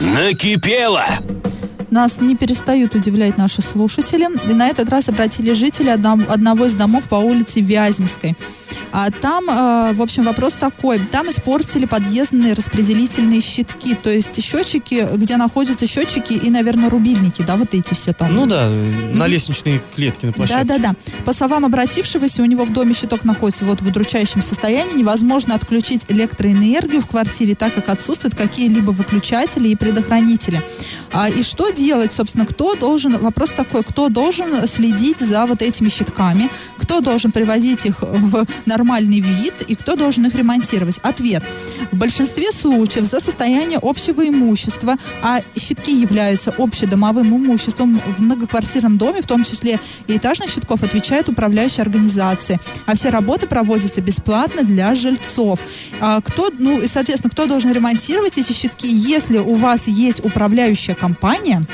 Накипело! 0.00 1.04
Нас 1.90 2.22
не 2.22 2.34
перестают 2.34 2.94
удивлять 2.94 3.36
наши 3.36 3.60
слушатели. 3.60 4.26
И 4.50 4.54
на 4.54 4.68
этот 4.68 4.88
раз 4.88 5.10
обратили 5.10 5.52
жители 5.52 5.90
одного 5.90 6.64
из 6.64 6.74
домов 6.74 7.04
по 7.04 7.16
улице 7.16 7.60
Вяземской. 7.60 8.34
А 8.92 9.10
там, 9.10 9.48
э, 9.48 9.94
в 9.94 10.02
общем, 10.02 10.24
вопрос 10.24 10.52
такой. 10.52 10.98
Там 10.98 11.30
испортили 11.30 11.86
подъездные 11.86 12.52
распределительные 12.52 13.40
щитки, 13.40 13.94
то 13.94 14.10
есть 14.10 14.42
счетчики, 14.42 15.06
где 15.16 15.38
находятся 15.38 15.86
счетчики 15.86 16.34
и, 16.34 16.50
наверное, 16.50 16.90
рубильники, 16.90 17.42
да, 17.42 17.56
вот 17.56 17.74
эти 17.74 17.94
все 17.94 18.12
там. 18.12 18.34
Ну 18.34 18.46
да, 18.46 18.68
на 19.14 19.26
лестничные 19.26 19.80
клетки 19.94 20.26
на 20.26 20.32
площадке. 20.32 20.64
Да, 20.64 20.78
да, 20.78 20.88
да. 20.90 21.24
По 21.24 21.32
словам 21.32 21.64
обратившегося, 21.64 22.42
у 22.42 22.44
него 22.44 22.64
в 22.64 22.72
доме 22.72 22.92
щиток 22.92 23.24
находится 23.24 23.64
вот 23.64 23.80
в 23.80 23.88
удручающем 23.88 24.42
состоянии. 24.42 24.98
Невозможно 24.98 25.54
отключить 25.54 26.04
электроэнергию 26.08 27.00
в 27.00 27.06
квартире, 27.06 27.54
так 27.54 27.74
как 27.74 27.88
отсутствуют 27.88 28.34
какие-либо 28.34 28.90
выключатели 28.90 29.68
и 29.68 29.76
предохранители. 29.76 30.62
А, 31.12 31.30
и 31.30 31.42
что 31.42 31.70
делать, 31.70 32.12
собственно, 32.12 32.44
кто 32.46 32.74
должен, 32.74 33.16
вопрос 33.18 33.50
такой, 33.50 33.82
кто 33.84 34.10
должен 34.10 34.66
следить 34.66 35.20
за 35.20 35.46
вот 35.46 35.62
этими 35.62 35.88
щитками, 35.88 36.50
кто 36.76 37.00
должен 37.00 37.32
приводить 37.32 37.86
их 37.86 38.02
в 38.02 38.46
нормальный 38.82 39.20
вид 39.20 39.54
и 39.68 39.76
кто 39.76 39.94
должен 39.94 40.26
их 40.26 40.34
ремонтировать? 40.34 40.98
Ответ. 41.02 41.42
В 41.92 41.96
большинстве 41.96 42.50
случаев 42.50 43.04
за 43.06 43.20
состояние 43.20 43.78
общего 43.80 44.26
имущества, 44.28 44.96
а 45.22 45.40
щитки 45.56 45.94
являются 45.94 46.52
общедомовым 46.58 47.28
имуществом 47.36 48.00
в 48.18 48.20
многоквартирном 48.20 48.98
доме, 48.98 49.22
в 49.22 49.26
том 49.26 49.44
числе 49.44 49.78
и 50.08 50.16
этажных 50.16 50.50
щитков, 50.50 50.82
отвечает 50.82 51.28
управляющая 51.28 51.82
организация. 51.82 52.58
А 52.86 52.96
все 52.96 53.10
работы 53.10 53.46
проводятся 53.46 54.00
бесплатно 54.00 54.64
для 54.64 54.94
жильцов. 54.96 55.60
А 56.00 56.20
кто, 56.20 56.50
ну, 56.58 56.80
и, 56.80 56.88
соответственно, 56.88 57.30
кто 57.30 57.46
должен 57.46 57.72
ремонтировать 57.72 58.36
эти 58.38 58.52
щитки? 58.52 58.92
Если 58.92 59.38
у 59.38 59.54
вас 59.54 59.86
есть 59.86 60.24
управляющая 60.24 60.94
компания, 60.94 61.64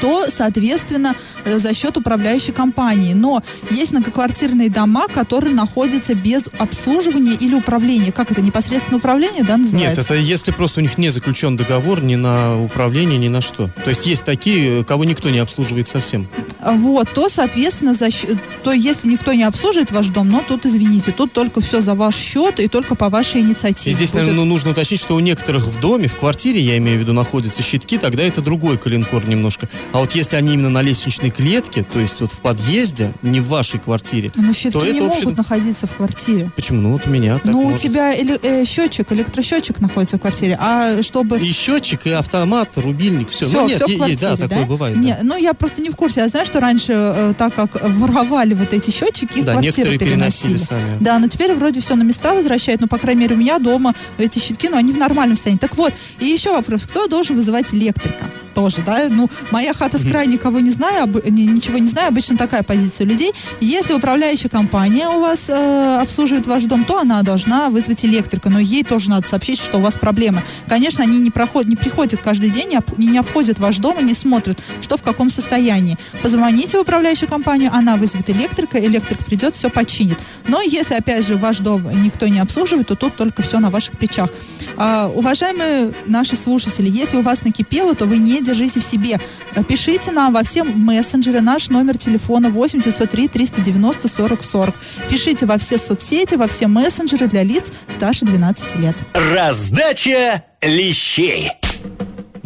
то, 0.00 0.26
соответственно, 0.28 1.14
э, 1.44 1.58
за 1.58 1.74
счет 1.74 1.96
управляющей 1.96 2.52
компании. 2.52 3.14
Но 3.14 3.42
есть 3.70 3.92
многоквартирные 3.92 4.70
дома, 4.70 5.08
которые 5.08 5.54
находятся 5.54 6.14
без 6.14 6.44
обслуживания 6.58 7.34
или 7.34 7.54
управления. 7.54 8.12
Как 8.12 8.30
это, 8.30 8.40
непосредственно 8.40 8.98
управление, 8.98 9.44
да, 9.44 9.56
Нет, 9.56 9.72
называется? 9.72 10.00
это 10.00 10.14
если 10.14 10.52
просто 10.52 10.80
у 10.80 10.82
них 10.82 10.98
не 10.98 11.10
заключен 11.10 11.56
договор 11.56 12.02
ни 12.02 12.14
на 12.14 12.60
управление, 12.60 13.18
ни 13.18 13.28
на 13.28 13.40
что. 13.40 13.70
То 13.84 13.90
есть 13.90 14.06
есть 14.06 14.24
такие, 14.24 14.84
кого 14.84 15.04
никто 15.04 15.30
не 15.30 15.38
обслуживает 15.38 15.88
совсем. 15.88 16.28
Вот, 16.64 17.08
то, 17.14 17.28
соответственно, 17.28 17.94
за 17.94 18.10
счет, 18.10 18.38
то 18.62 18.72
если 18.72 19.08
никто 19.08 19.32
не 19.32 19.44
обслуживает 19.44 19.90
ваш 19.90 20.08
дом, 20.08 20.28
но 20.28 20.42
тут, 20.46 20.66
извините, 20.66 21.12
тут 21.12 21.32
только 21.32 21.60
все 21.60 21.80
за 21.80 21.94
ваш 21.94 22.16
счет 22.16 22.60
и 22.60 22.68
только 22.68 22.94
по 22.94 23.08
вашей 23.08 23.40
инициативе. 23.40 23.92
И 23.92 23.94
здесь, 23.94 24.10
будет. 24.10 24.22
наверное, 24.22 24.44
ну, 24.44 24.44
нужно 24.44 24.70
уточнить, 24.70 25.00
что 25.00 25.14
у 25.14 25.20
некоторых 25.20 25.66
в 25.66 25.80
доме, 25.80 26.08
в 26.08 26.16
квартире, 26.16 26.60
я 26.60 26.76
имею 26.78 26.98
в 26.98 27.00
виду, 27.00 27.12
находятся 27.12 27.62
щитки, 27.62 27.98
тогда 27.98 28.24
это 28.24 28.40
другой 28.40 28.78
коленкор 28.78 29.26
немножко. 29.26 29.68
А 29.92 29.98
вот 30.00 30.12
если 30.14 30.36
они 30.36 30.52
именно 30.54 30.68
на 30.68 30.82
лестничной 30.82 31.30
клетке, 31.30 31.82
то 31.82 31.98
есть 31.98 32.20
вот 32.20 32.30
в 32.30 32.40
подъезде, 32.40 33.12
не 33.22 33.40
в 33.40 33.48
вашей 33.48 33.80
квартире, 33.80 34.30
Ну, 34.36 34.52
щитки 34.52 34.78
то 34.78 34.84
не 34.84 34.90
это 34.92 35.06
могут 35.06 35.16
обще- 35.22 35.30
находиться 35.36 35.86
в 35.86 35.94
квартире. 35.94 36.52
Почему? 36.54 36.80
Ну 36.82 36.92
вот 36.92 37.06
у 37.06 37.10
меня 37.10 37.38
так 37.38 37.52
ну, 37.54 37.62
может. 37.62 37.78
у 37.78 37.82
тебя 37.82 38.14
эле- 38.14 38.38
э, 38.42 38.64
счетчик, 38.66 39.10
электросчетчик 39.12 39.80
находится 39.80 40.18
в 40.18 40.20
квартире, 40.20 40.58
а 40.60 41.02
чтобы... 41.02 41.38
И 41.40 41.50
счетчик, 41.52 42.06
и 42.06 42.10
автомат, 42.10 42.76
рубильник, 42.76 43.30
все. 43.30 43.46
Все, 43.46 43.62
ну 43.62 43.68
нет, 43.68 43.76
все 43.82 43.94
в 43.94 43.96
квартире, 43.96 44.10
есть, 44.10 44.22
да, 44.22 44.36
такое 44.36 44.66
бывает. 44.66 44.94
да. 44.96 45.00
Не, 45.00 45.16
ну 45.22 45.36
я 45.38 45.54
просто 45.54 45.80
не 45.80 45.88
в 45.88 45.96
курсе. 45.96 46.20
Я 46.20 46.28
знаю, 46.28 46.44
что 46.44 46.60
раньше, 46.60 46.92
э, 46.92 47.34
так 47.38 47.54
как 47.54 47.82
воровали 47.82 48.52
вот 48.54 48.72
эти 48.74 48.90
счетчики, 48.90 49.38
их 49.38 49.44
Да, 49.46 49.54
некоторые 49.56 49.98
переносили 49.98 50.52
переносили. 50.52 50.56
сами. 50.58 50.96
Да, 51.00 51.18
но 51.18 51.28
теперь 51.28 51.54
вроде 51.54 51.80
все 51.80 51.94
на 51.94 52.02
места 52.02 52.34
возвращают. 52.34 52.82
Ну, 52.82 52.88
по 52.88 52.98
крайней 52.98 53.22
мере, 53.22 53.34
у 53.36 53.38
меня 53.38 53.58
дома 53.58 53.94
эти 54.18 54.38
щитки, 54.38 54.68
ну, 54.68 54.76
они 54.76 54.92
в 54.92 54.98
нормальном 54.98 55.36
состоянии. 55.36 55.58
Так 55.58 55.76
вот, 55.76 55.94
и 56.20 56.26
еще 56.26 56.52
вопрос. 56.52 56.84
Кто 56.84 57.06
должен 57.06 57.36
вызывать 57.36 57.72
электрика? 57.72 58.26
Тоже, 58.58 58.82
да, 58.84 59.06
ну, 59.08 59.30
моя 59.52 59.72
хата 59.72 59.98
с 59.98 60.02
краю 60.04 60.28
никого 60.28 60.58
не 60.58 60.72
знаю, 60.72 61.04
об- 61.04 61.24
ни- 61.30 61.42
ничего 61.42 61.78
не 61.78 61.86
знаю, 61.86 62.08
обычно 62.08 62.36
такая 62.36 62.64
позиция 62.64 63.06
у 63.06 63.08
людей. 63.08 63.32
Если 63.60 63.94
управляющая 63.94 64.50
компания 64.50 65.06
у 65.08 65.20
вас 65.20 65.48
э, 65.48 65.98
обслуживает 66.02 66.48
ваш 66.48 66.64
дом, 66.64 66.84
то 66.84 66.98
она 66.98 67.22
должна 67.22 67.68
вызвать 67.70 68.04
электрика, 68.04 68.50
но 68.50 68.58
ей 68.58 68.82
тоже 68.82 69.10
надо 69.10 69.28
сообщить, 69.28 69.60
что 69.60 69.78
у 69.78 69.80
вас 69.80 69.94
проблемы. 69.96 70.42
Конечно, 70.68 71.04
они 71.04 71.20
не, 71.20 71.30
проходят, 71.30 71.68
не 71.70 71.76
приходят 71.76 72.20
каждый 72.20 72.50
день, 72.50 72.70
не, 72.70 73.06
не 73.06 73.18
обходят 73.18 73.60
ваш 73.60 73.76
дом 73.76 74.00
и 74.00 74.02
не 74.02 74.14
смотрят, 74.14 74.60
что 74.80 74.96
в 74.96 75.04
каком 75.04 75.30
состоянии. 75.30 75.96
Позвоните 76.20 76.78
в 76.78 76.80
управляющую 76.80 77.28
компанию, 77.28 77.70
она 77.72 77.94
вызовет 77.94 78.28
электрика, 78.28 78.84
электрик 78.84 79.24
придет, 79.24 79.54
все 79.54 79.70
починит. 79.70 80.18
Но 80.48 80.62
если, 80.62 80.94
опять 80.94 81.24
же, 81.24 81.36
ваш 81.36 81.58
дом 81.58 81.86
никто 82.02 82.26
не 82.26 82.40
обслуживает, 82.40 82.88
то 82.88 82.96
тут 82.96 83.14
только 83.14 83.42
все 83.42 83.60
на 83.60 83.70
ваших 83.70 83.96
плечах. 83.98 84.30
А, 84.76 85.06
уважаемые 85.14 85.92
наши 86.06 86.34
слушатели, 86.34 86.90
если 86.90 87.18
у 87.18 87.22
вас 87.22 87.44
накипело, 87.44 87.94
то 87.94 88.06
вы 88.06 88.18
не 88.18 88.40
держите 88.48 88.80
в 88.80 88.84
себе. 88.84 89.18
Э, 89.54 89.62
Пишите 89.62 90.10
нам 90.10 90.32
во 90.32 90.42
все 90.42 90.64
мессенджеры. 90.64 91.40
Наш 91.40 91.68
номер 91.68 91.98
телефона 91.98 92.50
8 92.50 92.80
903 92.80 93.28
390 93.28 94.08
40 94.08 94.42
40. 94.42 94.74
Пишите 95.10 95.46
во 95.46 95.58
все 95.58 95.78
соцсети, 95.78 96.34
во 96.34 96.46
все 96.46 96.66
мессенджеры 96.66 97.26
для 97.28 97.42
лиц 97.42 97.70
старше 97.88 98.24
12 98.24 98.76
лет. 98.76 98.96
Раздача 99.14 100.42
лещей. 100.62 101.50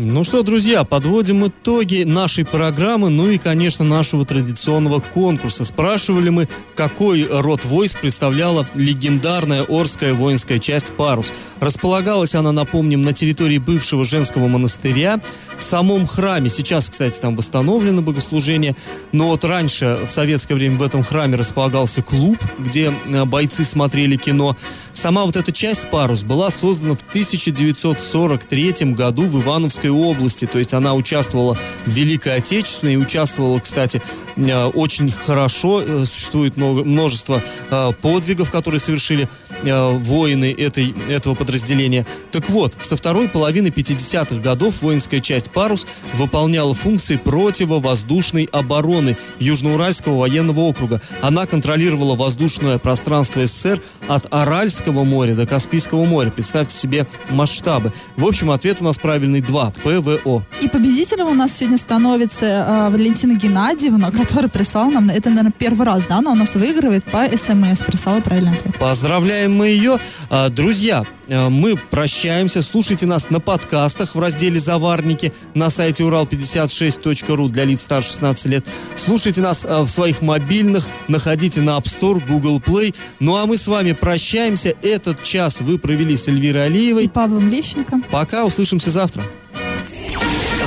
Ну 0.04 0.24
что, 0.24 0.42
друзья, 0.42 0.82
подводим 0.82 1.46
итоги 1.46 2.02
нашей 2.02 2.44
программы, 2.44 3.08
ну 3.08 3.28
и, 3.28 3.38
конечно, 3.38 3.84
нашего 3.84 4.26
традиционного 4.26 4.98
конкурса. 4.98 5.62
Спрашивали 5.62 6.28
мы, 6.28 6.48
какой 6.74 7.24
род 7.24 7.64
войск 7.64 8.00
представляла 8.00 8.66
легендарная 8.74 9.62
Орская 9.62 10.12
воинская 10.12 10.58
часть 10.58 10.92
«Парус». 10.94 11.32
Располагалась 11.60 12.34
она, 12.34 12.50
напомним, 12.50 13.02
на 13.02 13.12
территории 13.12 13.58
бывшего 13.58 14.04
женского 14.04 14.48
монастыря, 14.48 15.20
в 15.56 15.62
самом 15.62 16.08
храме. 16.08 16.50
Сейчас, 16.50 16.90
кстати, 16.90 17.20
там 17.20 17.36
восстановлено 17.36 18.02
богослужение, 18.02 18.74
но 19.12 19.28
вот 19.28 19.44
раньше, 19.44 20.00
в 20.04 20.10
советское 20.10 20.56
время, 20.56 20.78
в 20.78 20.82
этом 20.82 21.04
храме 21.04 21.36
располагался 21.36 22.02
клуб, 22.02 22.38
где 22.58 22.92
э, 23.06 23.24
бойцы 23.24 23.64
смотрели 23.64 24.16
кино. 24.16 24.56
Сама 24.92 25.24
вот 25.26 25.36
эта 25.36 25.52
часть 25.52 25.88
«Парус» 25.90 26.24
была 26.24 26.50
создана 26.50 26.96
в 26.96 27.02
1943 27.02 28.94
году 28.94 29.22
в 29.28 29.40
Ивановской 29.40 29.91
области, 29.92 30.46
то 30.46 30.58
есть 30.58 30.74
она 30.74 30.94
участвовала 30.94 31.56
в 31.86 31.90
Великой 31.90 32.36
Отечественной 32.36 32.96
участвовала, 32.96 33.58
кстати, 33.60 34.02
э, 34.36 34.64
очень 34.66 35.10
хорошо. 35.10 35.82
Э, 35.82 36.04
Существует 36.04 36.56
множество 36.56 37.42
э, 37.70 37.92
подвигов, 38.00 38.50
которые 38.50 38.80
совершили 38.80 39.28
воины 39.62 40.52
этой, 40.52 40.92
этого 41.08 41.36
подразделения. 41.36 42.04
Так 42.32 42.50
вот, 42.50 42.76
со 42.80 42.96
второй 42.96 43.28
половины 43.28 43.68
50-х 43.68 44.40
годов 44.40 44.82
воинская 44.82 45.20
часть 45.20 45.50
«Парус» 45.50 45.86
выполняла 46.14 46.74
функции 46.74 47.16
противовоздушной 47.16 48.48
обороны 48.50 49.16
Южноуральского 49.38 50.18
военного 50.18 50.60
округа. 50.60 51.00
Она 51.20 51.46
контролировала 51.46 52.16
воздушное 52.16 52.78
пространство 52.78 53.46
СССР 53.46 53.80
от 54.08 54.26
Аральского 54.30 55.04
моря 55.04 55.34
до 55.34 55.46
Каспийского 55.46 56.04
моря. 56.04 56.30
Представьте 56.30 56.74
себе 56.74 57.06
масштабы. 57.30 57.92
В 58.16 58.26
общем, 58.26 58.50
ответ 58.50 58.78
у 58.80 58.84
нас 58.84 58.98
правильный 58.98 59.40
2. 59.40 59.74
ПВО. 59.82 60.44
И 60.60 60.68
победителем 60.68 61.28
у 61.28 61.34
нас 61.34 61.56
сегодня 61.56 61.78
становится 61.78 62.46
э, 62.46 62.90
Валентина 62.90 63.34
Геннадьевна, 63.34 64.10
которая 64.10 64.48
прислала 64.48 64.90
нам, 64.90 65.08
это, 65.08 65.30
наверное, 65.30 65.52
первый 65.52 65.86
раз, 65.86 66.04
да, 66.06 66.18
она 66.18 66.32
у 66.32 66.34
нас 66.34 66.54
выигрывает 66.54 67.04
по 67.04 67.24
СМС, 67.36 67.82
прислала 67.82 68.20
правильный 68.20 68.52
ответ. 68.52 68.78
Поздравляем 68.78 69.54
мы 69.54 69.68
ее. 69.68 69.98
А, 70.30 70.48
Друзья, 70.48 71.04
э, 71.26 71.48
мы 71.48 71.76
прощаемся. 71.76 72.62
Слушайте 72.62 73.06
нас 73.06 73.30
на 73.30 73.40
подкастах 73.40 74.14
в 74.14 74.20
разделе 74.20 74.58
«Заварники» 74.58 75.32
на 75.54 75.70
сайте 75.70 76.04
урал56.ру 76.04 77.48
для 77.48 77.64
лиц 77.64 77.82
старше 77.82 78.10
16 78.10 78.46
лет. 78.46 78.66
Слушайте 78.94 79.40
нас 79.40 79.64
э, 79.64 79.80
в 79.80 79.88
своих 79.88 80.22
мобильных, 80.22 80.86
находите 81.08 81.60
на 81.60 81.78
App 81.78 81.84
Store, 81.84 82.22
Google 82.26 82.60
Play. 82.60 82.94
Ну 83.20 83.36
а 83.36 83.46
мы 83.46 83.56
с 83.56 83.66
вами 83.66 83.92
прощаемся. 83.92 84.74
Этот 84.82 85.22
час 85.22 85.60
вы 85.60 85.78
провели 85.78 86.16
с 86.16 86.28
Эльвирой 86.28 86.62
И 86.62 86.66
Алиевой. 86.66 87.08
Павлом 87.08 87.50
Лещенко. 87.50 88.00
Пока, 88.10 88.44
услышимся 88.44 88.90
завтра. 88.90 89.24